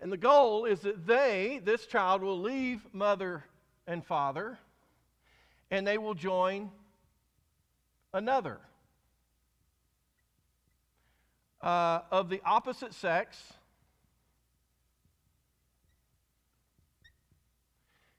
And 0.00 0.10
the 0.10 0.16
goal 0.16 0.64
is 0.64 0.80
that 0.80 1.06
they, 1.06 1.60
this 1.62 1.86
child, 1.86 2.20
will 2.20 2.40
leave 2.40 2.84
mother 2.92 3.44
and 3.86 4.04
father 4.04 4.58
and 5.70 5.86
they 5.86 5.98
will 5.98 6.14
join 6.14 6.70
another 8.12 8.58
uh, 11.64 12.02
of 12.10 12.28
the 12.28 12.42
opposite 12.44 12.92
sex 12.92 13.54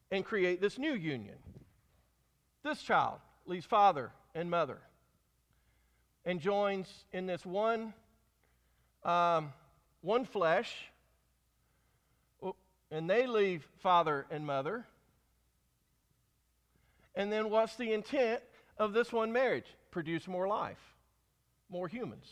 and 0.10 0.26
create 0.26 0.60
this 0.60 0.80
new 0.80 0.94
union. 0.94 1.36
This 2.64 2.82
child 2.82 3.20
leaves 3.46 3.66
father 3.66 4.12
and 4.34 4.50
mother 4.50 4.80
and 6.26 6.42
joins 6.42 6.88
in 7.14 7.28
this 7.28 7.46
one, 7.46 7.94
um, 9.04 9.54
one 10.02 10.26
flesh, 10.26 10.74
oh, 12.42 12.56
and 12.90 13.08
they 13.08 13.28
leave 13.28 13.64
father 13.84 14.26
and 14.32 14.44
mother. 14.44 14.88
And 17.14 17.32
then 17.32 17.52
what's 17.52 17.76
the 17.76 17.94
intent 17.94 18.42
of 18.80 18.92
this 18.94 19.14
one 19.14 19.32
marriage? 19.32 19.68
Produce 19.92 20.28
more 20.28 20.48
life, 20.48 20.96
more 21.70 21.88
humans. 21.88 22.26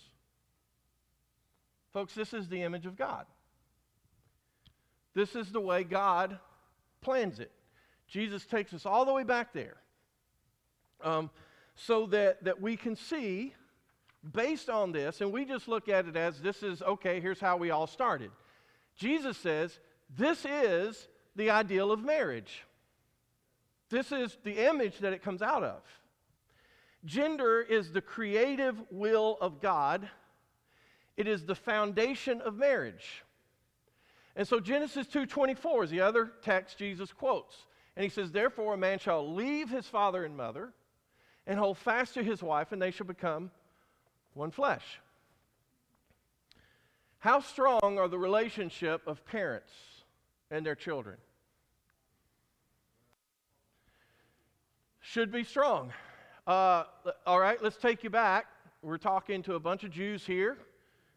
Folks, 1.93 2.13
this 2.13 2.33
is 2.33 2.49
the 2.49 2.63
image 2.63 2.85
of 2.85 2.97
God. 2.97 3.25
This 5.13 5.35
is 5.35 5.51
the 5.51 5.61
way 5.61 5.83
God 5.83 6.39
plans 7.01 7.39
it. 7.39 7.51
Jesus 8.07 8.45
takes 8.45 8.73
us 8.73 8.85
all 8.85 9.05
the 9.05 9.13
way 9.13 9.23
back 9.23 9.53
there 9.53 9.77
um, 11.03 11.29
so 11.75 12.07
that, 12.07 12.43
that 12.43 12.59
we 12.61 12.75
can 12.75 12.95
see, 12.95 13.53
based 14.33 14.69
on 14.69 14.91
this, 14.91 15.21
and 15.21 15.31
we 15.31 15.45
just 15.45 15.67
look 15.67 15.87
at 15.87 16.07
it 16.07 16.15
as 16.15 16.41
this 16.41 16.63
is, 16.63 16.81
okay, 16.81 17.19
here's 17.19 17.39
how 17.39 17.57
we 17.57 17.69
all 17.69 17.87
started. 17.87 18.31
Jesus 18.95 19.37
says, 19.37 19.79
this 20.15 20.45
is 20.45 21.07
the 21.35 21.49
ideal 21.49 21.91
of 21.91 22.03
marriage. 22.03 22.63
This 23.89 24.11
is 24.11 24.37
the 24.43 24.67
image 24.67 24.99
that 24.99 25.13
it 25.13 25.21
comes 25.21 25.41
out 25.41 25.63
of. 25.63 25.81
Gender 27.05 27.61
is 27.61 27.91
the 27.91 28.01
creative 28.01 28.81
will 28.89 29.37
of 29.41 29.61
God. 29.61 30.09
It 31.17 31.27
is 31.27 31.45
the 31.45 31.55
foundation 31.55 32.41
of 32.41 32.55
marriage. 32.55 33.23
And 34.35 34.47
so 34.47 34.59
Genesis 34.59 35.07
2:24 35.07 35.83
is 35.83 35.89
the 35.89 36.01
other 36.01 36.33
text 36.41 36.77
Jesus 36.77 37.13
quotes. 37.13 37.67
And 37.95 38.03
he 38.03 38.09
says, 38.09 38.31
Therefore, 38.31 38.73
a 38.73 38.77
man 38.77 38.97
shall 38.97 39.33
leave 39.33 39.69
his 39.69 39.87
father 39.87 40.25
and 40.25 40.35
mother 40.35 40.73
and 41.45 41.59
hold 41.59 41.77
fast 41.77 42.15
to 42.15 42.23
his 42.23 42.41
wife, 42.41 42.71
and 42.71 42.81
they 42.81 42.91
shall 42.91 43.05
become 43.05 43.51
one 44.33 44.49
flesh. 44.49 44.99
How 47.19 47.39
strong 47.39 47.99
are 47.99 48.07
the 48.07 48.17
relationship 48.17 49.07
of 49.07 49.23
parents 49.25 49.71
and 50.49 50.65
their 50.65 50.75
children? 50.75 51.17
Should 54.99 55.31
be 55.31 55.43
strong. 55.43 55.93
Uh, 56.47 56.85
all 57.25 57.39
right, 57.39 57.61
let's 57.61 57.77
take 57.77 58.03
you 58.03 58.09
back. 58.09 58.47
We're 58.81 58.97
talking 58.97 59.43
to 59.43 59.55
a 59.55 59.59
bunch 59.59 59.83
of 59.83 59.91
Jews 59.91 60.25
here, 60.25 60.57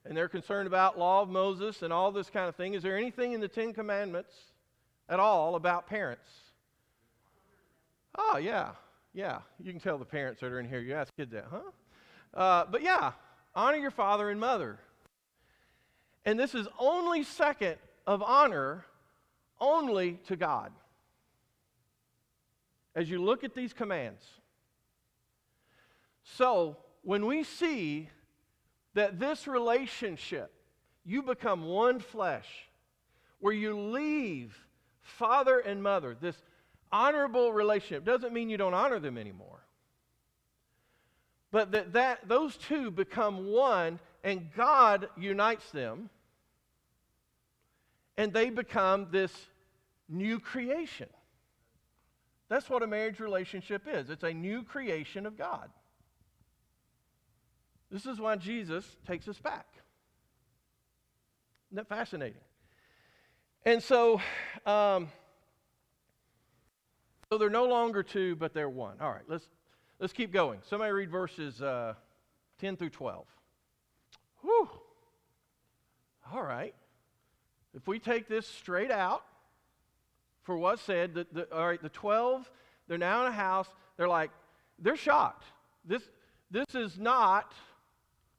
and 0.09 0.17
they're 0.17 0.29
concerned 0.29 0.67
about 0.67 0.99
law 0.99 1.23
of 1.23 1.29
Moses 1.29 1.83
and 1.83 1.93
all 1.93 2.13
this 2.13 2.31
kind 2.31 2.49
of 2.49 2.55
thing. 2.55 2.75
Is 2.75 2.83
there 2.83 2.97
anything 2.97 3.33
in 3.33 3.41
the 3.41 3.49
Ten 3.49 3.73
Commandments 3.73 4.33
at 5.09 5.19
all 5.19 5.57
about 5.57 5.87
parents? 5.87 6.29
Oh, 8.17 8.39
yeah, 8.39 8.71
yeah. 9.13 9.41
You 9.63 9.73
can 9.73 9.81
tell 9.81 9.99
the 9.99 10.05
parents 10.05 10.41
that 10.41 10.53
are 10.53 10.61
in 10.61 10.69
here. 10.69 10.81
You 10.81 10.95
ask 10.95 11.15
kids 11.17 11.33
that, 11.33 11.47
huh? 11.51 11.61
Uh, 12.33 12.67
but 12.71 12.83
yeah, 12.83 13.13
honor 13.55 13.79
your 13.79 13.91
father 13.91 14.31
and 14.31 14.39
mother. 14.39 14.79
And 16.25 16.39
this 16.39 16.55
is 16.55 16.67
only 16.79 17.23
second 17.23 17.77
of 18.07 18.23
honor 18.23 18.85
only 19.61 20.19
to 20.27 20.37
God. 20.37 20.73
As 22.95 23.11
you 23.11 23.23
look 23.23 23.45
at 23.45 23.55
these 23.55 23.73
commands. 23.73 24.25
So, 26.23 26.77
when 27.03 27.27
we 27.27 27.45
see 27.45 28.09
that 28.97 29.21
this 29.21 29.47
relationship, 29.47 30.51
you 31.05 31.23
become 31.23 31.67
one 31.67 32.01
flesh, 32.01 32.49
where 33.41 33.53
you 33.53 33.79
leave 33.79 34.59
father 35.03 35.59
and 35.59 35.83
mother, 35.83 36.17
this 36.19 36.37
honorable 36.91 37.53
relationship 37.53 38.07
doesn't 38.07 38.33
mean 38.33 38.49
you 38.49 38.57
don't 38.57 38.73
honor 38.73 38.99
them 38.99 39.19
anymore. 39.19 39.61
But 41.51 41.73
that, 41.73 41.93
that 41.93 42.27
those 42.27 42.57
two 42.57 42.91
become 42.91 43.49
one 43.49 44.01
and 44.25 44.49
God 44.57 45.11
unites 45.19 45.71
them 45.73 46.09
and 48.17 48.33
they 48.33 48.49
become 48.49 49.09
this 49.11 49.33
new 50.09 50.41
creation. 50.41 51.09
That's 52.49 52.71
what 52.71 52.83
a 52.83 52.87
marriage 52.87 53.21
relationship 53.21 53.83
is. 53.87 54.09
It's 54.09 54.25
a 54.25 54.33
new 54.33 54.63
creation 54.63 55.27
of 55.27 55.37
God. 55.37 55.69
This 57.91 58.07
is 58.07 58.21
why 58.21 58.37
Jesus 58.37 58.85
takes 59.07 59.29
us 59.29 59.39
back. 59.39 59.67
Isn't 61.69 61.77
that 61.77 61.89
fascinating? 61.89 62.41
And 63.65 63.83
so, 63.83 64.21
um, 64.65 65.09
so 67.29 67.39
they're 67.39 67.51
no 67.51 67.67
longer 67.67 68.03
two, 68.03 68.37
but 68.37 68.55
they're 68.55 68.69
one. 68.69 68.97
All 69.01 69.11
right, 69.11 69.25
let's, 69.29 69.45
let's 69.99 70.13
keep 70.13 70.33
going. 70.33 70.61
Somebody 70.63 70.93
read 70.93 71.11
verses 71.11 71.61
uh, 71.61 71.95
10 72.61 72.77
through 72.77 72.91
12. 72.91 73.27
Whew. 74.43 74.69
All 76.33 76.43
right. 76.43 76.75
If 77.75 77.87
we 77.87 77.99
take 77.99 78.29
this 78.29 78.47
straight 78.47 78.91
out 78.91 79.25
for 80.43 80.57
what's 80.57 80.83
said, 80.83 81.15
the, 81.15 81.27
the, 81.33 81.55
all 81.55 81.67
right, 81.67 81.83
the 81.83 81.89
12, 81.89 82.51
they're 82.89 82.99
now 82.99 83.23
in 83.23 83.33
a 83.33 83.35
house. 83.35 83.69
They're 83.97 84.09
like, 84.09 84.31
they're 84.79 84.97
shocked. 84.97 85.45
This, 85.85 86.03
this 86.51 86.75
is 86.75 86.99
not, 86.99 87.53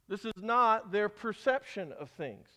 this 0.09 0.25
is 0.25 0.33
not 0.37 0.91
their 0.91 1.09
perception 1.09 1.91
of 1.93 2.09
things. 2.11 2.47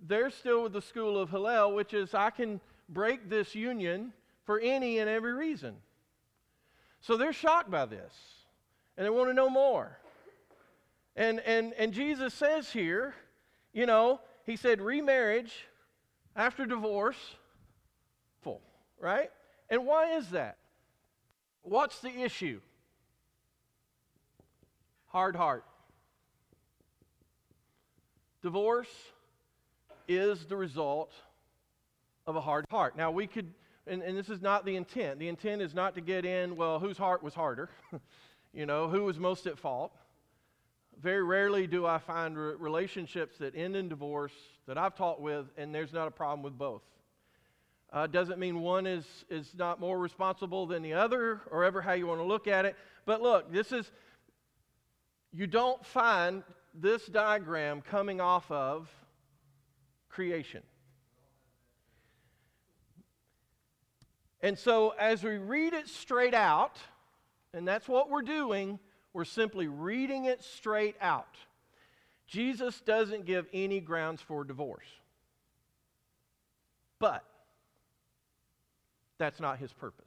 They're 0.00 0.30
still 0.30 0.62
with 0.64 0.72
the 0.72 0.82
school 0.82 1.18
of 1.18 1.30
Hillel, 1.30 1.74
which 1.74 1.94
is 1.94 2.14
I 2.14 2.30
can 2.30 2.60
break 2.88 3.28
this 3.28 3.54
union 3.54 4.12
for 4.44 4.60
any 4.60 4.98
and 4.98 5.08
every 5.08 5.32
reason. 5.32 5.76
So 7.00 7.16
they're 7.16 7.32
shocked 7.32 7.70
by 7.70 7.86
this 7.86 8.12
and 8.96 9.06
they 9.06 9.10
want 9.10 9.30
to 9.30 9.34
know 9.34 9.48
more. 9.48 9.98
And, 11.16 11.40
and, 11.40 11.72
and 11.74 11.92
Jesus 11.92 12.34
says 12.34 12.70
here, 12.70 13.14
you 13.72 13.86
know, 13.86 14.20
he 14.44 14.56
said 14.56 14.80
remarriage 14.80 15.66
after 16.36 16.64
divorce, 16.64 17.18
full, 18.42 18.62
right? 19.00 19.30
And 19.68 19.84
why 19.84 20.16
is 20.16 20.30
that? 20.30 20.58
What's 21.62 22.00
the 22.00 22.22
issue? 22.22 22.60
Hard 25.08 25.36
heart. 25.36 25.64
Divorce 28.42 28.88
is 30.06 30.44
the 30.46 30.56
result 30.56 31.12
of 32.26 32.36
a 32.36 32.40
hard 32.40 32.64
heart. 32.70 32.96
Now, 32.96 33.10
we 33.10 33.26
could 33.26 33.52
and, 33.88 34.02
and 34.02 34.16
this 34.16 34.28
is 34.28 34.42
not 34.42 34.64
the 34.64 34.76
intent. 34.76 35.18
The 35.18 35.28
intent 35.28 35.62
is 35.62 35.74
not 35.74 35.94
to 35.94 36.00
get 36.00 36.24
in, 36.24 36.56
well, 36.56 36.78
whose 36.78 36.98
heart 36.98 37.22
was 37.22 37.34
harder? 37.34 37.70
you 38.52 38.66
know, 38.66 38.88
who 38.88 39.04
was 39.04 39.18
most 39.18 39.46
at 39.46 39.58
fault? 39.58 39.92
Very 41.00 41.22
rarely 41.22 41.66
do 41.66 41.86
I 41.86 41.98
find 41.98 42.36
re- 42.36 42.54
relationships 42.58 43.38
that 43.38 43.56
end 43.56 43.76
in 43.76 43.88
divorce 43.88 44.32
that 44.66 44.76
I've 44.76 44.94
taught 44.94 45.20
with, 45.20 45.46
and 45.56 45.74
there's 45.74 45.92
not 45.92 46.06
a 46.06 46.10
problem 46.10 46.42
with 46.42 46.58
both. 46.58 46.82
Uh, 47.90 48.06
doesn't 48.06 48.38
mean 48.38 48.60
one 48.60 48.86
is, 48.86 49.06
is 49.30 49.54
not 49.56 49.80
more 49.80 49.98
responsible 49.98 50.66
than 50.66 50.82
the 50.82 50.92
other, 50.92 51.40
or 51.50 51.64
ever 51.64 51.80
how 51.80 51.92
you 51.94 52.06
want 52.06 52.20
to 52.20 52.26
look 52.26 52.46
at 52.46 52.66
it. 52.66 52.76
But 53.06 53.22
look, 53.22 53.50
this 53.50 53.72
is, 53.72 53.90
you 55.32 55.46
don't 55.46 55.84
find 55.86 56.42
this 56.80 57.06
diagram 57.06 57.80
coming 57.80 58.20
off 58.20 58.50
of 58.50 58.88
creation. 60.08 60.62
And 64.40 64.58
so, 64.58 64.94
as 64.98 65.24
we 65.24 65.36
read 65.36 65.72
it 65.72 65.88
straight 65.88 66.34
out, 66.34 66.78
and 67.52 67.66
that's 67.66 67.88
what 67.88 68.08
we're 68.08 68.22
doing, 68.22 68.78
we're 69.12 69.24
simply 69.24 69.66
reading 69.66 70.26
it 70.26 70.44
straight 70.44 70.94
out. 71.00 71.36
Jesus 72.28 72.80
doesn't 72.80 73.24
give 73.24 73.46
any 73.52 73.80
grounds 73.80 74.20
for 74.20 74.44
divorce. 74.44 74.86
But 77.00 77.24
that's 79.18 79.40
not 79.40 79.58
his 79.58 79.72
purpose. 79.72 80.04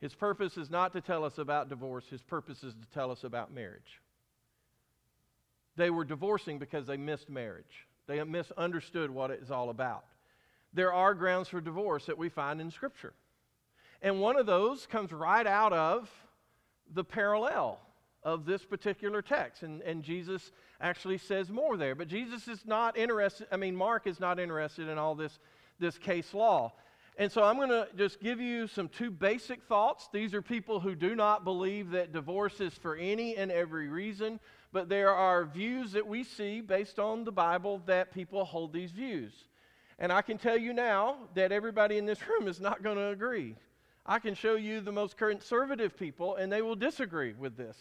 His 0.00 0.14
purpose 0.14 0.56
is 0.56 0.70
not 0.70 0.92
to 0.92 1.00
tell 1.00 1.24
us 1.24 1.38
about 1.38 1.68
divorce, 1.68 2.06
his 2.08 2.22
purpose 2.22 2.62
is 2.62 2.74
to 2.74 2.86
tell 2.94 3.10
us 3.10 3.24
about 3.24 3.52
marriage. 3.52 4.00
They 5.80 5.90
were 5.90 6.04
divorcing 6.04 6.58
because 6.58 6.86
they 6.86 6.96
missed 6.96 7.28
marriage, 7.28 7.88
they 8.06 8.22
misunderstood 8.22 9.10
what 9.10 9.30
it 9.30 9.40
is 9.42 9.50
all 9.50 9.70
about 9.70 10.04
there 10.72 10.92
are 10.92 11.14
grounds 11.14 11.48
for 11.48 11.60
divorce 11.60 12.06
that 12.06 12.18
we 12.18 12.28
find 12.28 12.60
in 12.60 12.70
Scripture. 12.70 13.12
And 14.02 14.20
one 14.20 14.36
of 14.36 14.46
those 14.46 14.86
comes 14.86 15.12
right 15.12 15.46
out 15.46 15.72
of 15.72 16.08
the 16.92 17.04
parallel 17.04 17.78
of 18.22 18.44
this 18.44 18.64
particular 18.64 19.22
text. 19.22 19.62
And, 19.62 19.82
and 19.82 20.02
Jesus 20.02 20.52
actually 20.80 21.18
says 21.18 21.50
more 21.50 21.76
there. 21.76 21.94
But 21.94 22.08
Jesus 22.08 22.48
is 22.48 22.64
not 22.64 22.96
interested, 22.96 23.48
I 23.50 23.56
mean, 23.56 23.76
Mark 23.76 24.06
is 24.06 24.20
not 24.20 24.38
interested 24.38 24.88
in 24.88 24.96
all 24.96 25.14
this, 25.14 25.38
this 25.78 25.98
case 25.98 26.32
law. 26.32 26.72
And 27.16 27.30
so 27.30 27.42
I'm 27.42 27.56
going 27.56 27.68
to 27.68 27.88
just 27.96 28.20
give 28.20 28.40
you 28.40 28.66
some 28.66 28.88
two 28.88 29.10
basic 29.10 29.64
thoughts. 29.64 30.08
These 30.12 30.32
are 30.32 30.40
people 30.40 30.80
who 30.80 30.94
do 30.94 31.14
not 31.14 31.44
believe 31.44 31.90
that 31.90 32.12
divorce 32.12 32.60
is 32.60 32.72
for 32.74 32.96
any 32.96 33.36
and 33.36 33.50
every 33.50 33.88
reason, 33.88 34.40
but 34.72 34.88
there 34.88 35.14
are 35.14 35.44
views 35.44 35.92
that 35.92 36.06
we 36.06 36.24
see 36.24 36.60
based 36.60 36.98
on 36.98 37.24
the 37.24 37.32
Bible 37.32 37.82
that 37.86 38.12
people 38.12 38.44
hold 38.44 38.72
these 38.72 38.90
views. 38.90 39.32
And 39.98 40.12
I 40.12 40.22
can 40.22 40.38
tell 40.38 40.56
you 40.56 40.72
now 40.72 41.16
that 41.34 41.52
everybody 41.52 41.98
in 41.98 42.06
this 42.06 42.20
room 42.28 42.48
is 42.48 42.60
not 42.60 42.82
going 42.82 42.96
to 42.96 43.08
agree. 43.08 43.56
I 44.06 44.18
can 44.18 44.34
show 44.34 44.54
you 44.54 44.80
the 44.80 44.92
most 44.92 45.16
conservative 45.16 45.96
people, 45.96 46.36
and 46.36 46.50
they 46.50 46.62
will 46.62 46.76
disagree 46.76 47.34
with 47.34 47.56
this 47.56 47.76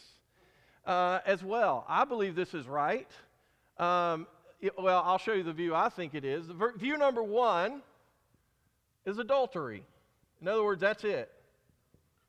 uh, 0.85 1.19
as 1.25 1.43
well. 1.43 1.85
I 1.87 2.05
believe 2.05 2.35
this 2.35 2.53
is 2.53 2.67
right. 2.67 3.09
Um, 3.77 4.27
it, 4.59 4.73
well, 4.77 5.01
I'll 5.05 5.17
show 5.17 5.33
you 5.33 5.43
the 5.43 5.53
view 5.53 5.73
I 5.73 5.89
think 5.89 6.13
it 6.13 6.25
is. 6.25 6.45
Ver- 6.47 6.73
view 6.77 6.97
number 6.97 7.23
one 7.23 7.81
is 9.05 9.17
adultery. 9.17 9.83
In 10.41 10.47
other 10.47 10.63
words, 10.63 10.81
that's 10.81 11.03
it. 11.03 11.31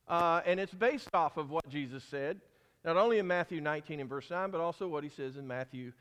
Uh, 0.07 0.41
and 0.45 0.59
it's 0.61 0.75
based 0.75 1.09
off 1.15 1.37
of 1.37 1.51
what 1.51 1.69
Jesus 1.69 2.05
said, 2.05 2.41
not 2.85 2.97
only 2.97 3.19
in 3.19 3.27
Matthew 3.27 3.61
19 3.61 4.01
and 4.01 4.09
verse 4.09 4.31
9, 4.31 4.51
but 4.51 4.61
also 4.61 4.89
what 4.89 5.05
he 5.05 5.11
says 5.11 5.37
in 5.37 5.47
Matthew, 5.47 5.93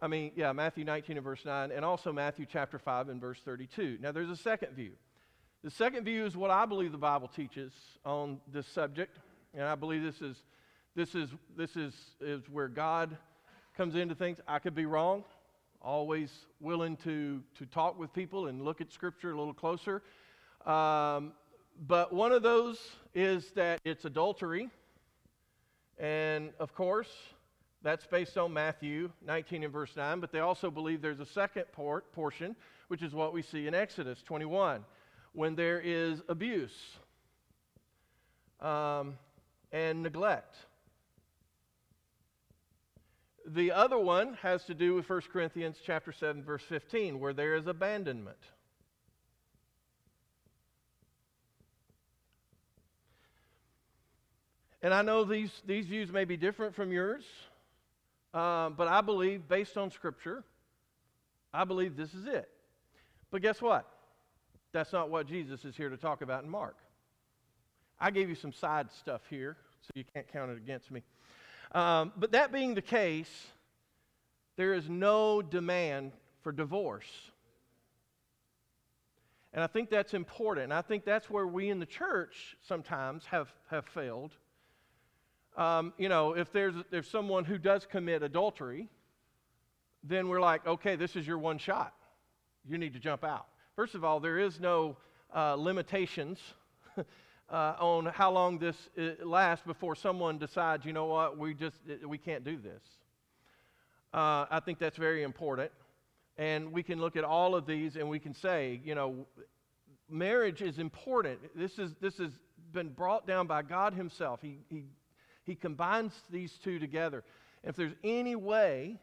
I 0.00 0.08
mean, 0.08 0.32
yeah, 0.36 0.52
Matthew 0.52 0.84
19 0.84 1.16
and 1.16 1.24
verse 1.24 1.44
9, 1.44 1.72
and 1.72 1.84
also 1.84 2.12
Matthew 2.12 2.46
chapter 2.50 2.78
5 2.78 3.08
and 3.08 3.20
verse 3.20 3.38
32. 3.44 3.98
Now, 4.00 4.12
there's 4.12 4.30
a 4.30 4.36
second 4.36 4.74
view. 4.74 4.92
The 5.62 5.70
second 5.70 6.04
view 6.04 6.24
is 6.24 6.36
what 6.36 6.50
I 6.50 6.64
believe 6.64 6.92
the 6.92 6.98
Bible 6.98 7.28
teaches 7.28 7.72
on 8.04 8.40
this 8.52 8.66
subject, 8.66 9.18
and 9.54 9.64
I 9.64 9.74
believe 9.74 10.02
this 10.02 10.22
is, 10.22 10.36
this 10.94 11.14
is, 11.14 11.30
this 11.56 11.76
is, 11.76 11.94
is 12.20 12.48
where 12.48 12.68
God 12.68 13.16
comes 13.76 13.94
into 13.94 14.14
things. 14.14 14.38
I 14.48 14.58
could 14.58 14.74
be 14.74 14.86
wrong 14.86 15.24
always 15.82 16.30
willing 16.60 16.96
to, 16.98 17.42
to 17.58 17.66
talk 17.66 17.98
with 17.98 18.12
people 18.12 18.48
and 18.48 18.62
look 18.62 18.80
at 18.80 18.92
Scripture 18.92 19.32
a 19.32 19.38
little 19.38 19.54
closer. 19.54 20.02
Um, 20.66 21.32
but 21.86 22.12
one 22.12 22.32
of 22.32 22.42
those 22.42 22.78
is 23.14 23.50
that 23.52 23.80
it's 23.84 24.04
adultery. 24.04 24.68
And 26.00 26.52
of 26.58 26.74
course, 26.74 27.10
that's 27.82 28.06
based 28.06 28.38
on 28.38 28.54
Matthew 28.54 29.10
19 29.26 29.64
and 29.64 29.72
verse 29.72 29.94
9. 29.94 30.18
But 30.18 30.32
they 30.32 30.40
also 30.40 30.70
believe 30.70 31.02
there's 31.02 31.20
a 31.20 31.26
second 31.26 31.64
port, 31.72 32.10
portion, 32.12 32.56
which 32.88 33.02
is 33.02 33.12
what 33.14 33.34
we 33.34 33.42
see 33.42 33.66
in 33.66 33.74
Exodus 33.74 34.22
21, 34.22 34.82
when 35.34 35.54
there 35.54 35.78
is 35.78 36.22
abuse 36.28 36.74
um, 38.60 39.14
and 39.72 40.02
neglect. 40.02 40.56
The 43.46 43.72
other 43.72 43.98
one 43.98 44.34
has 44.42 44.64
to 44.64 44.74
do 44.74 44.94
with 44.94 45.08
1 45.08 45.22
Corinthians 45.32 45.76
chapter 45.84 46.12
7 46.12 46.42
verse 46.42 46.62
15 46.68 47.18
where 47.18 47.32
there 47.32 47.56
is 47.56 47.66
abandonment. 47.66 48.38
And 54.82 54.94
I 54.94 55.02
know 55.02 55.24
these, 55.24 55.50
these 55.66 55.86
views 55.86 56.10
may 56.10 56.24
be 56.24 56.36
different 56.36 56.74
from 56.74 56.90
yours, 56.90 57.24
uh, 58.32 58.70
but 58.70 58.88
I 58.88 59.00
believe, 59.00 59.46
based 59.48 59.76
on 59.76 59.90
Scripture, 59.90 60.42
I 61.52 61.64
believe 61.64 61.96
this 61.96 62.14
is 62.14 62.26
it. 62.26 62.48
But 63.30 63.42
guess 63.42 63.60
what? 63.60 63.86
That's 64.72 64.92
not 64.92 65.10
what 65.10 65.26
Jesus 65.26 65.64
is 65.64 65.76
here 65.76 65.90
to 65.90 65.96
talk 65.96 66.22
about 66.22 66.44
in 66.44 66.50
Mark. 66.50 66.76
I 68.00 68.10
gave 68.10 68.28
you 68.28 68.34
some 68.34 68.52
side 68.52 68.90
stuff 68.90 69.22
here, 69.28 69.56
so 69.82 69.90
you 69.94 70.04
can't 70.14 70.26
count 70.32 70.50
it 70.50 70.56
against 70.56 70.90
me. 70.90 71.02
Um, 71.72 72.12
but 72.16 72.32
that 72.32 72.52
being 72.52 72.74
the 72.74 72.82
case, 72.82 73.30
there 74.56 74.72
is 74.72 74.88
no 74.88 75.42
demand 75.42 76.12
for 76.42 76.52
divorce. 76.52 77.10
And 79.52 79.62
I 79.62 79.66
think 79.66 79.90
that's 79.90 80.14
important. 80.14 80.64
And 80.64 80.74
I 80.74 80.82
think 80.82 81.04
that's 81.04 81.28
where 81.28 81.46
we 81.46 81.68
in 81.68 81.80
the 81.80 81.86
church 81.86 82.56
sometimes 82.66 83.24
have, 83.26 83.52
have 83.70 83.84
failed. 83.86 84.32
Um, 85.56 85.92
you 85.98 86.08
know, 86.08 86.34
if 86.34 86.52
there's, 86.52 86.74
if 86.92 87.06
someone 87.06 87.44
who 87.44 87.58
does 87.58 87.86
commit 87.86 88.22
adultery, 88.22 88.88
then 90.02 90.28
we're 90.28 90.40
like, 90.40 90.66
okay, 90.66 90.96
this 90.96 91.16
is 91.16 91.26
your 91.26 91.38
one 91.38 91.58
shot. 91.58 91.94
You 92.68 92.78
need 92.78 92.92
to 92.94 93.00
jump 93.00 93.24
out. 93.24 93.46
First 93.76 93.94
of 93.94 94.04
all, 94.04 94.20
there 94.20 94.38
is 94.38 94.60
no 94.60 94.96
uh, 95.34 95.54
limitations 95.54 96.38
uh, 96.96 97.02
on 97.52 98.06
how 98.06 98.30
long 98.30 98.58
this 98.58 98.76
uh, 98.98 99.24
lasts 99.24 99.64
before 99.66 99.94
someone 99.94 100.38
decides, 100.38 100.84
you 100.84 100.92
know 100.92 101.06
what, 101.06 101.38
we 101.38 101.54
just 101.54 101.76
uh, 101.88 102.08
we 102.08 102.18
can't 102.18 102.44
do 102.44 102.56
this. 102.56 102.82
Uh, 104.12 104.46
I 104.50 104.60
think 104.64 104.78
that's 104.78 104.96
very 104.96 105.22
important, 105.22 105.70
and 106.36 106.72
we 106.72 106.82
can 106.82 107.00
look 107.00 107.16
at 107.16 107.24
all 107.24 107.54
of 107.54 107.64
these 107.66 107.96
and 107.96 108.08
we 108.08 108.18
can 108.18 108.34
say, 108.34 108.80
you 108.84 108.94
know, 108.94 109.26
marriage 110.08 110.62
is 110.62 110.78
important. 110.78 111.38
This 111.54 111.78
is 111.78 111.94
this 112.00 112.18
has 112.18 112.32
been 112.72 112.88
brought 112.88 113.26
down 113.26 113.46
by 113.46 113.62
God 113.62 113.94
Himself. 113.94 114.40
He 114.42 114.58
he 114.68 114.84
he 115.50 115.56
combines 115.56 116.12
these 116.30 116.52
two 116.62 116.78
together. 116.78 117.24
If 117.64 117.74
there's 117.74 117.96
any 118.04 118.36
way, 118.36 119.00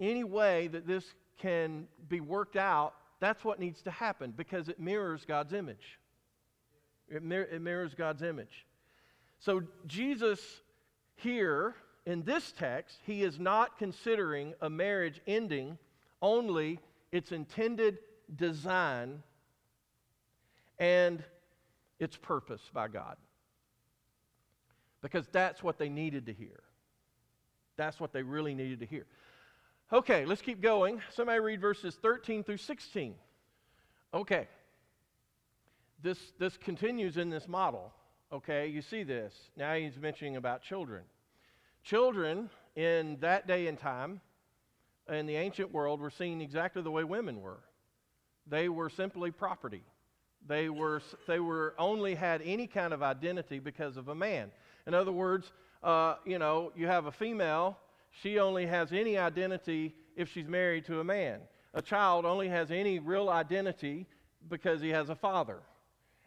any 0.00 0.24
way 0.24 0.68
that 0.68 0.86
this 0.86 1.04
can 1.36 1.88
be 2.08 2.20
worked 2.20 2.56
out, 2.56 2.94
that's 3.20 3.44
what 3.44 3.60
needs 3.60 3.82
to 3.82 3.90
happen 3.90 4.32
because 4.34 4.70
it 4.70 4.80
mirrors 4.80 5.26
God's 5.26 5.52
image. 5.52 5.98
It, 7.06 7.22
mir- 7.22 7.50
it 7.52 7.60
mirrors 7.60 7.92
God's 7.94 8.22
image. 8.22 8.64
So, 9.40 9.62
Jesus 9.86 10.40
here 11.16 11.74
in 12.06 12.22
this 12.22 12.50
text, 12.52 13.00
he 13.04 13.22
is 13.22 13.38
not 13.38 13.78
considering 13.78 14.54
a 14.62 14.70
marriage 14.70 15.20
ending 15.26 15.76
only 16.22 16.80
its 17.12 17.30
intended 17.30 17.98
design 18.34 19.22
and 20.78 21.22
its 21.98 22.16
purpose 22.16 22.62
by 22.72 22.88
God. 22.88 23.18
Because 25.02 25.26
that's 25.32 25.62
what 25.62 25.78
they 25.78 25.88
needed 25.88 26.26
to 26.26 26.32
hear. 26.32 26.62
That's 27.76 28.00
what 28.00 28.12
they 28.12 28.22
really 28.22 28.54
needed 28.54 28.80
to 28.80 28.86
hear. 28.86 29.06
Okay, 29.92 30.24
let's 30.24 30.40
keep 30.40 30.60
going. 30.60 31.02
Somebody 31.12 31.40
read 31.40 31.60
verses 31.60 31.96
13 32.00 32.44
through 32.44 32.56
16. 32.58 33.14
Okay 34.14 34.46
this, 36.02 36.18
this 36.38 36.56
continues 36.56 37.16
in 37.16 37.30
this 37.30 37.48
model. 37.48 37.92
Okay, 38.32 38.66
you 38.66 38.82
see 38.82 39.02
this. 39.02 39.34
Now 39.56 39.74
he's 39.74 39.98
mentioning 39.98 40.36
about 40.36 40.62
children. 40.62 41.02
Children 41.84 42.50
in 42.76 43.18
that 43.20 43.46
day 43.46 43.66
and 43.66 43.78
time, 43.78 44.20
in 45.08 45.26
the 45.26 45.36
ancient 45.36 45.72
world, 45.72 46.00
were 46.00 46.10
seen 46.10 46.40
exactly 46.40 46.82
the 46.82 46.90
way 46.90 47.04
women 47.04 47.40
were. 47.40 47.60
They 48.46 48.68
were 48.68 48.88
simply 48.88 49.30
property. 49.30 49.82
They 50.46 50.68
were, 50.68 51.02
they 51.28 51.40
were 51.40 51.74
only 51.78 52.14
had 52.14 52.42
any 52.42 52.66
kind 52.66 52.92
of 52.92 53.02
identity 53.02 53.58
because 53.58 53.96
of 53.96 54.08
a 54.08 54.14
man. 54.14 54.50
In 54.86 54.94
other 54.94 55.12
words, 55.12 55.52
uh, 55.82 56.16
you 56.24 56.38
know, 56.38 56.72
you 56.76 56.86
have 56.86 57.06
a 57.06 57.12
female, 57.12 57.78
she 58.10 58.38
only 58.38 58.66
has 58.66 58.92
any 58.92 59.18
identity 59.18 59.94
if 60.16 60.32
she's 60.32 60.48
married 60.48 60.84
to 60.86 61.00
a 61.00 61.04
man. 61.04 61.40
A 61.74 61.82
child 61.82 62.24
only 62.24 62.48
has 62.48 62.70
any 62.70 62.98
real 62.98 63.28
identity 63.28 64.06
because 64.48 64.80
he 64.80 64.90
has 64.90 65.08
a 65.08 65.14
father 65.14 65.60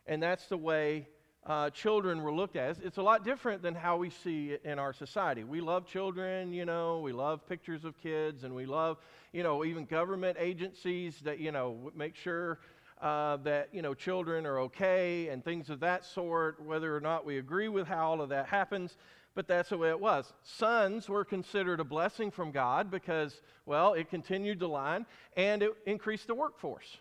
and 0.08 0.22
that's 0.22 0.48
the 0.48 0.58
way 0.58 1.08
uh, 1.46 1.70
children 1.70 2.24
were 2.24 2.34
looked 2.34 2.56
at. 2.56 2.78
It's, 2.84 2.98
a 2.98 3.04
lot 3.04 3.24
different 3.24 3.62
than 3.62 3.76
how 3.76 3.98
we 3.98 4.10
see 4.10 4.52
it 4.52 4.62
in 4.64 4.80
our 4.80 4.94
society. 4.94 5.44
We 5.44 5.62
love 5.62 5.86
children, 5.86 6.52
you 6.54 6.66
know, 6.66 7.00
we 7.00 7.12
love 7.12 7.48
pictures 7.48 7.86
of 7.86 7.98
kids, 8.02 8.44
and 8.44 8.56
we 8.56 8.66
love, 8.66 8.98
you 9.32 9.44
know, 9.44 9.64
even 9.64 9.86
government 9.86 10.38
agencies 10.40 11.20
that, 11.24 11.40
you 11.40 11.52
know, 11.52 11.92
make 11.96 12.16
sure 12.16 12.60
uh, 13.02 13.38
that, 13.38 13.70
you 13.74 13.82
know, 13.82 13.94
children 13.94 14.46
are 14.46 14.60
okay 14.60 15.28
and 15.28 15.44
things 15.44 15.70
of 15.70 15.80
that 15.82 16.06
sort, 16.06 16.62
whether 16.64 16.96
or 16.96 17.00
not 17.00 17.26
we 17.26 17.38
agree 17.38 17.68
with 17.68 17.88
how 17.88 18.06
all 18.08 18.22
of 18.22 18.30
that 18.30 18.48
happens. 18.48 18.98
But 19.36 19.48
that's 19.48 19.70
the 19.70 19.78
way 19.78 19.90
it 19.90 20.00
was. 20.00 20.32
Sons 20.44 21.10
were 21.10 21.26
considered 21.26 21.82
a 21.82 21.84
blessing 21.84 22.32
from 22.32 22.52
God 22.52 22.90
because, 22.90 23.42
well, 23.66 23.94
it 23.94 24.10
continued 24.10 24.60
the 24.60 24.70
line 24.70 25.06
and 25.36 25.62
it 25.62 25.72
increased 25.86 26.28
the 26.28 26.36
workforce. 26.36 26.98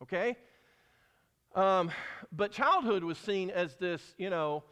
Okay? 0.00 0.36
Um, 1.56 1.90
but 2.30 2.52
childhood 2.52 3.02
was 3.02 3.18
seen 3.18 3.50
as 3.50 3.74
this, 3.74 4.14
you 4.16 4.30
know, 4.30 4.62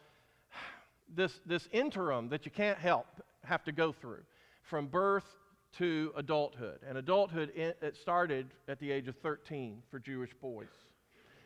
this, 1.13 1.41
this 1.45 1.67
interim 1.73 2.29
that 2.29 2.45
you 2.45 2.51
can't 2.51 2.77
help 2.77 3.07
have 3.43 3.63
to 3.65 3.73
go 3.73 3.91
through 3.91 4.21
from 4.63 4.87
birth 4.87 5.25
to 5.77 6.11
adulthood. 6.17 6.79
And 6.87 6.97
adulthood, 6.97 7.51
it 7.55 7.95
started 7.95 8.47
at 8.67 8.79
the 8.79 8.91
age 8.91 9.07
of 9.07 9.15
13 9.17 9.83
for 9.89 9.99
Jewish 9.99 10.33
boys. 10.41 10.67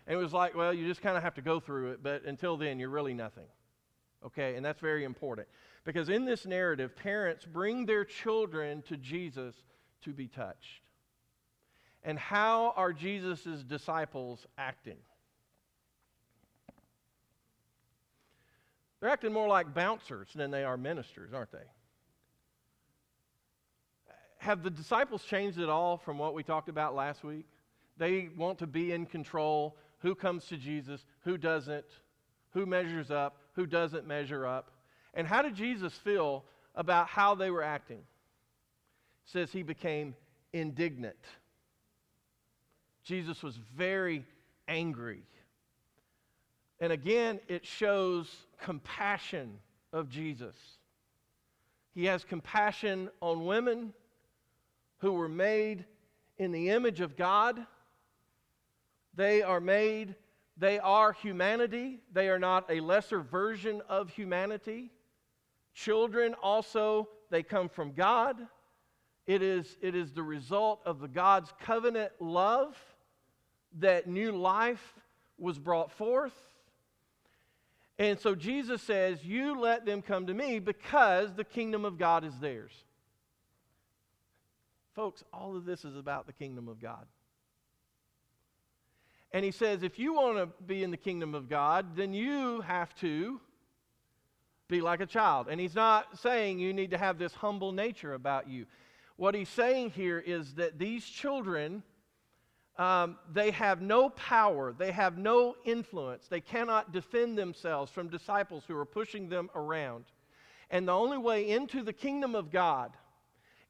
And 0.07 0.17
it 0.17 0.21
was 0.21 0.33
like, 0.33 0.55
well, 0.55 0.73
you 0.73 0.87
just 0.87 1.01
kind 1.01 1.17
of 1.17 1.23
have 1.23 1.35
to 1.35 1.41
go 1.41 1.59
through 1.59 1.91
it, 1.91 2.03
but 2.03 2.23
until 2.25 2.57
then, 2.57 2.79
you're 2.79 2.89
really 2.89 3.13
nothing. 3.13 3.47
Okay, 4.25 4.55
and 4.55 4.65
that's 4.65 4.79
very 4.79 5.03
important. 5.03 5.47
Because 5.85 6.09
in 6.09 6.25
this 6.25 6.45
narrative, 6.45 6.95
parents 6.95 7.45
bring 7.45 7.85
their 7.85 8.05
children 8.05 8.81
to 8.83 8.97
Jesus 8.97 9.55
to 10.01 10.13
be 10.13 10.27
touched. 10.27 10.81
And 12.03 12.17
how 12.17 12.73
are 12.75 12.93
Jesus' 12.93 13.63
disciples 13.63 14.45
acting? 14.57 14.97
They're 18.99 19.09
acting 19.09 19.33
more 19.33 19.47
like 19.47 19.73
bouncers 19.73 20.29
than 20.33 20.51
they 20.51 20.63
are 20.63 20.77
ministers, 20.77 21.33
aren't 21.33 21.51
they? 21.51 21.65
Have 24.43 24.61
the 24.61 24.69
disciples 24.69 25.23
changed 25.23 25.57
at 25.57 25.69
all 25.69 25.95
from 25.95 26.17
what 26.17 26.33
we 26.33 26.43
talked 26.43 26.67
about 26.67 26.93
last 26.95 27.23
week? 27.23 27.45
They 27.97 28.27
want 28.35 28.59
to 28.59 28.67
be 28.67 28.91
in 28.91 29.05
control. 29.05 29.77
Who 29.99 30.15
comes 30.15 30.43
to 30.47 30.57
Jesus? 30.57 31.05
Who 31.23 31.37
doesn't? 31.37 31.85
Who 32.51 32.65
measures 32.65 33.09
up? 33.09 33.37
Who 33.53 33.65
doesn't 33.65 34.05
measure 34.05 34.45
up? 34.45 34.71
And 35.13 35.25
how 35.25 35.43
did 35.43 35.55
Jesus 35.55 35.93
feel 35.93 36.43
about 36.75 37.07
how 37.07 37.35
they 37.35 37.51
were 37.51 37.63
acting? 37.63 37.99
It 37.99 39.31
says 39.31 39.49
he 39.49 39.63
became 39.63 40.13
indignant. 40.51 41.15
Jesus 43.05 43.41
was 43.43 43.57
very 43.77 44.25
angry. 44.67 45.23
And 46.81 46.91
again, 46.91 47.39
it 47.47 47.65
shows 47.65 48.29
compassion 48.61 49.53
of 49.93 50.09
Jesus. 50.09 50.57
He 51.95 52.03
has 52.05 52.25
compassion 52.25 53.09
on 53.21 53.45
women 53.45 53.93
who 55.03 55.11
were 55.11 55.27
made 55.27 55.83
in 56.37 56.53
the 56.53 56.69
image 56.69 57.01
of 57.01 57.17
God. 57.17 57.67
They 59.15 59.41
are 59.41 59.59
made, 59.59 60.15
they 60.55 60.79
are 60.79 61.11
humanity. 61.11 61.99
They 62.13 62.29
are 62.29 62.39
not 62.39 62.71
a 62.71 62.79
lesser 62.79 63.19
version 63.19 63.81
of 63.89 64.09
humanity. 64.09 64.91
Children 65.73 66.35
also, 66.41 67.09
they 67.29 67.43
come 67.43 67.67
from 67.67 67.91
God. 67.91 68.37
It 69.27 69.41
is, 69.41 69.77
it 69.81 69.93
is 69.93 70.13
the 70.13 70.23
result 70.23 70.79
of 70.85 71.01
the 71.01 71.09
God's 71.09 71.51
covenant 71.59 72.13
love 72.21 72.77
that 73.79 74.07
new 74.07 74.31
life 74.31 74.93
was 75.37 75.59
brought 75.59 75.91
forth. 75.91 76.33
And 77.99 78.17
so 78.17 78.35
Jesus 78.35 78.81
says, 78.81 79.21
You 79.25 79.59
let 79.59 79.85
them 79.85 80.01
come 80.01 80.27
to 80.27 80.33
me 80.33 80.59
because 80.59 81.33
the 81.33 81.43
kingdom 81.43 81.83
of 81.83 81.97
God 81.97 82.23
is 82.23 82.39
theirs. 82.39 82.71
Folks, 84.95 85.23
all 85.33 85.55
of 85.55 85.65
this 85.65 85.85
is 85.85 85.95
about 85.95 86.27
the 86.27 86.33
kingdom 86.33 86.67
of 86.67 86.81
God. 86.81 87.05
And 89.31 89.43
he 89.43 89.51
says, 89.51 89.81
if 89.81 89.97
you 89.97 90.13
want 90.13 90.37
to 90.37 90.63
be 90.63 90.83
in 90.83 90.91
the 90.91 90.97
kingdom 90.97 91.33
of 91.33 91.49
God, 91.49 91.95
then 91.95 92.13
you 92.13 92.61
have 92.61 92.93
to 92.99 93.41
be 94.67 94.79
like 94.81 95.01
a 95.01 95.05
child. 95.07 95.47
And 95.49 95.59
he's 95.59 95.73
not 95.73 96.19
saying 96.19 96.59
you 96.59 96.73
need 96.73 96.91
to 96.91 96.97
have 96.97 97.17
this 97.17 97.33
humble 97.33 97.71
nature 97.71 98.13
about 98.13 98.47
you. 98.47 98.65
What 99.15 99.33
he's 99.33 99.49
saying 99.49 99.91
here 99.91 100.19
is 100.19 100.53
that 100.55 100.77
these 100.77 101.03
children 101.05 101.83
um, 102.77 103.17
they 103.31 103.51
have 103.51 103.81
no 103.81 104.09
power, 104.09 104.73
they 104.73 104.91
have 104.91 105.17
no 105.17 105.55
influence, 105.63 106.27
they 106.27 106.41
cannot 106.41 106.91
defend 106.91 107.37
themselves 107.37 107.91
from 107.91 108.07
disciples 108.07 108.63
who 108.67 108.75
are 108.75 108.85
pushing 108.85 109.29
them 109.29 109.49
around. 109.53 110.05
And 110.71 110.87
the 110.87 110.93
only 110.93 111.19
way 111.19 111.49
into 111.49 111.83
the 111.83 111.93
kingdom 111.93 112.33
of 112.33 112.51
God 112.51 112.91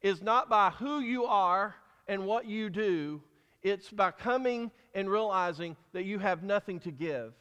is 0.04 0.22
not 0.22 0.50
by 0.50 0.68
who 0.68 1.00
you 1.00 1.24
are 1.24 1.74
and 2.06 2.26
what 2.26 2.44
you 2.44 2.68
do, 2.68 3.22
it's 3.62 3.90
by 3.90 4.10
coming 4.10 4.70
and 4.94 5.10
realizing 5.10 5.74
that 5.94 6.04
you 6.04 6.18
have 6.18 6.42
nothing 6.42 6.78
to 6.78 6.90
give. 6.90 7.32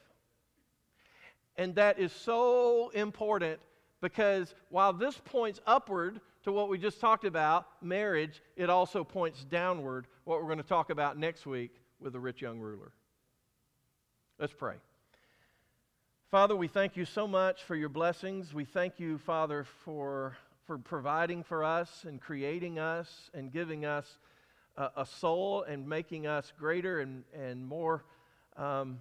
And 1.57 1.75
that 1.75 1.99
is 1.99 2.13
so 2.13 2.89
important 2.95 3.59
because 3.99 4.55
while 4.69 4.93
this 4.93 5.19
points 5.25 5.59
upward 5.67 6.21
to 6.45 6.53
what 6.53 6.69
we 6.69 6.77
just 6.77 7.01
talked 7.01 7.25
about, 7.25 7.67
marriage, 7.81 8.41
it 8.55 8.69
also 8.69 9.03
points 9.03 9.43
downward, 9.43 10.07
what 10.23 10.39
we're 10.39 10.47
going 10.47 10.57
to 10.57 10.63
talk 10.63 10.89
about 10.89 11.17
next 11.17 11.45
week 11.45 11.75
with 11.99 12.13
the 12.13 12.19
rich 12.19 12.41
young 12.41 12.59
ruler. 12.59 12.93
Let's 14.39 14.53
pray. 14.53 14.75
Father, 16.31 16.55
we 16.55 16.69
thank 16.69 16.95
you 16.95 17.03
so 17.03 17.27
much 17.27 17.63
for 17.63 17.75
your 17.75 17.89
blessings. 17.89 18.53
We 18.53 18.63
thank 18.63 19.01
you, 19.01 19.17
Father, 19.17 19.65
for, 19.83 20.37
for 20.65 20.77
providing 20.77 21.43
for 21.43 21.63
us 21.63 22.05
and 22.07 22.21
creating 22.21 22.79
us 22.79 23.29
and 23.33 23.51
giving 23.51 23.85
us 23.85 24.17
a, 24.77 24.89
a 24.97 25.05
soul 25.05 25.63
and 25.63 25.87
making 25.87 26.27
us 26.27 26.51
greater 26.57 26.99
and, 26.99 27.23
and 27.33 27.65
more, 27.65 28.03
um, 28.57 28.99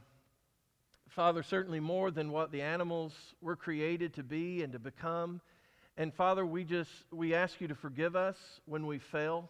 Father, 1.08 1.42
certainly 1.42 1.80
more 1.80 2.10
than 2.10 2.32
what 2.32 2.52
the 2.52 2.62
animals 2.62 3.12
were 3.40 3.56
created 3.56 4.14
to 4.14 4.22
be 4.22 4.62
and 4.62 4.72
to 4.72 4.78
become. 4.78 5.40
And 5.96 6.12
Father, 6.12 6.46
we 6.46 6.64
just 6.64 6.90
we 7.10 7.34
ask 7.34 7.60
you 7.60 7.68
to 7.68 7.74
forgive 7.74 8.16
us 8.16 8.36
when 8.64 8.86
we 8.86 8.98
fail. 8.98 9.48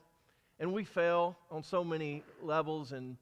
And 0.58 0.72
we 0.72 0.84
fail 0.84 1.36
on 1.50 1.62
so 1.62 1.82
many 1.82 2.22
levels 2.42 2.92
and 2.92 3.16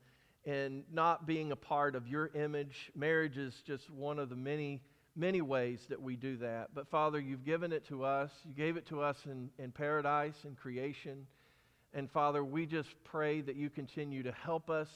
and 0.47 0.85
not 0.93 1.27
being 1.27 1.53
a 1.53 1.57
part 1.57 1.95
of 1.95 2.09
your 2.09 2.31
image. 2.35 2.91
Marriage 2.95 3.37
is 3.37 3.63
just 3.67 3.91
one 3.91 4.19
of 4.19 4.31
the 4.31 4.37
many, 4.37 4.81
many 5.17 5.41
ways 5.41 5.81
that 5.89 6.01
we 6.01 6.17
do 6.17 6.37
that. 6.39 6.69
But 6.75 6.89
Father, 6.89 7.21
you've 7.21 7.45
given 7.45 7.73
it 7.73 7.87
to 7.89 8.05
us. 8.05 8.31
You 8.45 8.55
gave 8.55 8.77
it 8.77 8.87
to 8.87 9.03
us 9.03 9.17
in, 9.27 9.51
in 9.59 9.73
paradise 9.73 10.37
and 10.45 10.57
creation. 10.57 11.27
And 11.93 12.11
Father, 12.11 12.45
we 12.45 12.67
just 12.67 12.89
pray 13.05 13.41
that 13.41 13.57
you 13.57 13.71
continue 13.71 14.23
to 14.23 14.33
help 14.33 14.71
us 14.71 14.89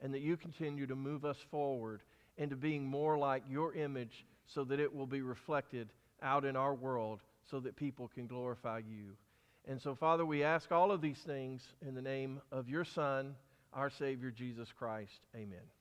and 0.00 0.14
that 0.14 0.20
you 0.20 0.36
continue 0.36 0.86
to 0.86 0.94
move 0.94 1.24
us 1.24 1.38
forward 1.50 2.02
into 2.38 2.56
being 2.56 2.84
more 2.84 3.18
like 3.18 3.42
your 3.48 3.74
image 3.74 4.26
so 4.46 4.62
that 4.64 4.78
it 4.78 4.94
will 4.94 5.06
be 5.06 5.22
reflected 5.22 5.88
out 6.22 6.44
in 6.44 6.56
our 6.56 6.74
world 6.74 7.20
so 7.50 7.60
that 7.60 7.76
people 7.76 8.08
can 8.14 8.26
glorify 8.26 8.78
you. 8.78 9.16
And 9.68 9.80
so, 9.80 9.94
Father, 9.94 10.24
we 10.24 10.44
ask 10.44 10.70
all 10.70 10.92
of 10.92 11.00
these 11.00 11.18
things 11.18 11.62
in 11.86 11.94
the 11.94 12.02
name 12.02 12.40
of 12.52 12.68
your 12.68 12.84
Son, 12.84 13.34
our 13.72 13.90
Savior, 13.90 14.30
Jesus 14.30 14.68
Christ. 14.78 15.20
Amen. 15.34 15.75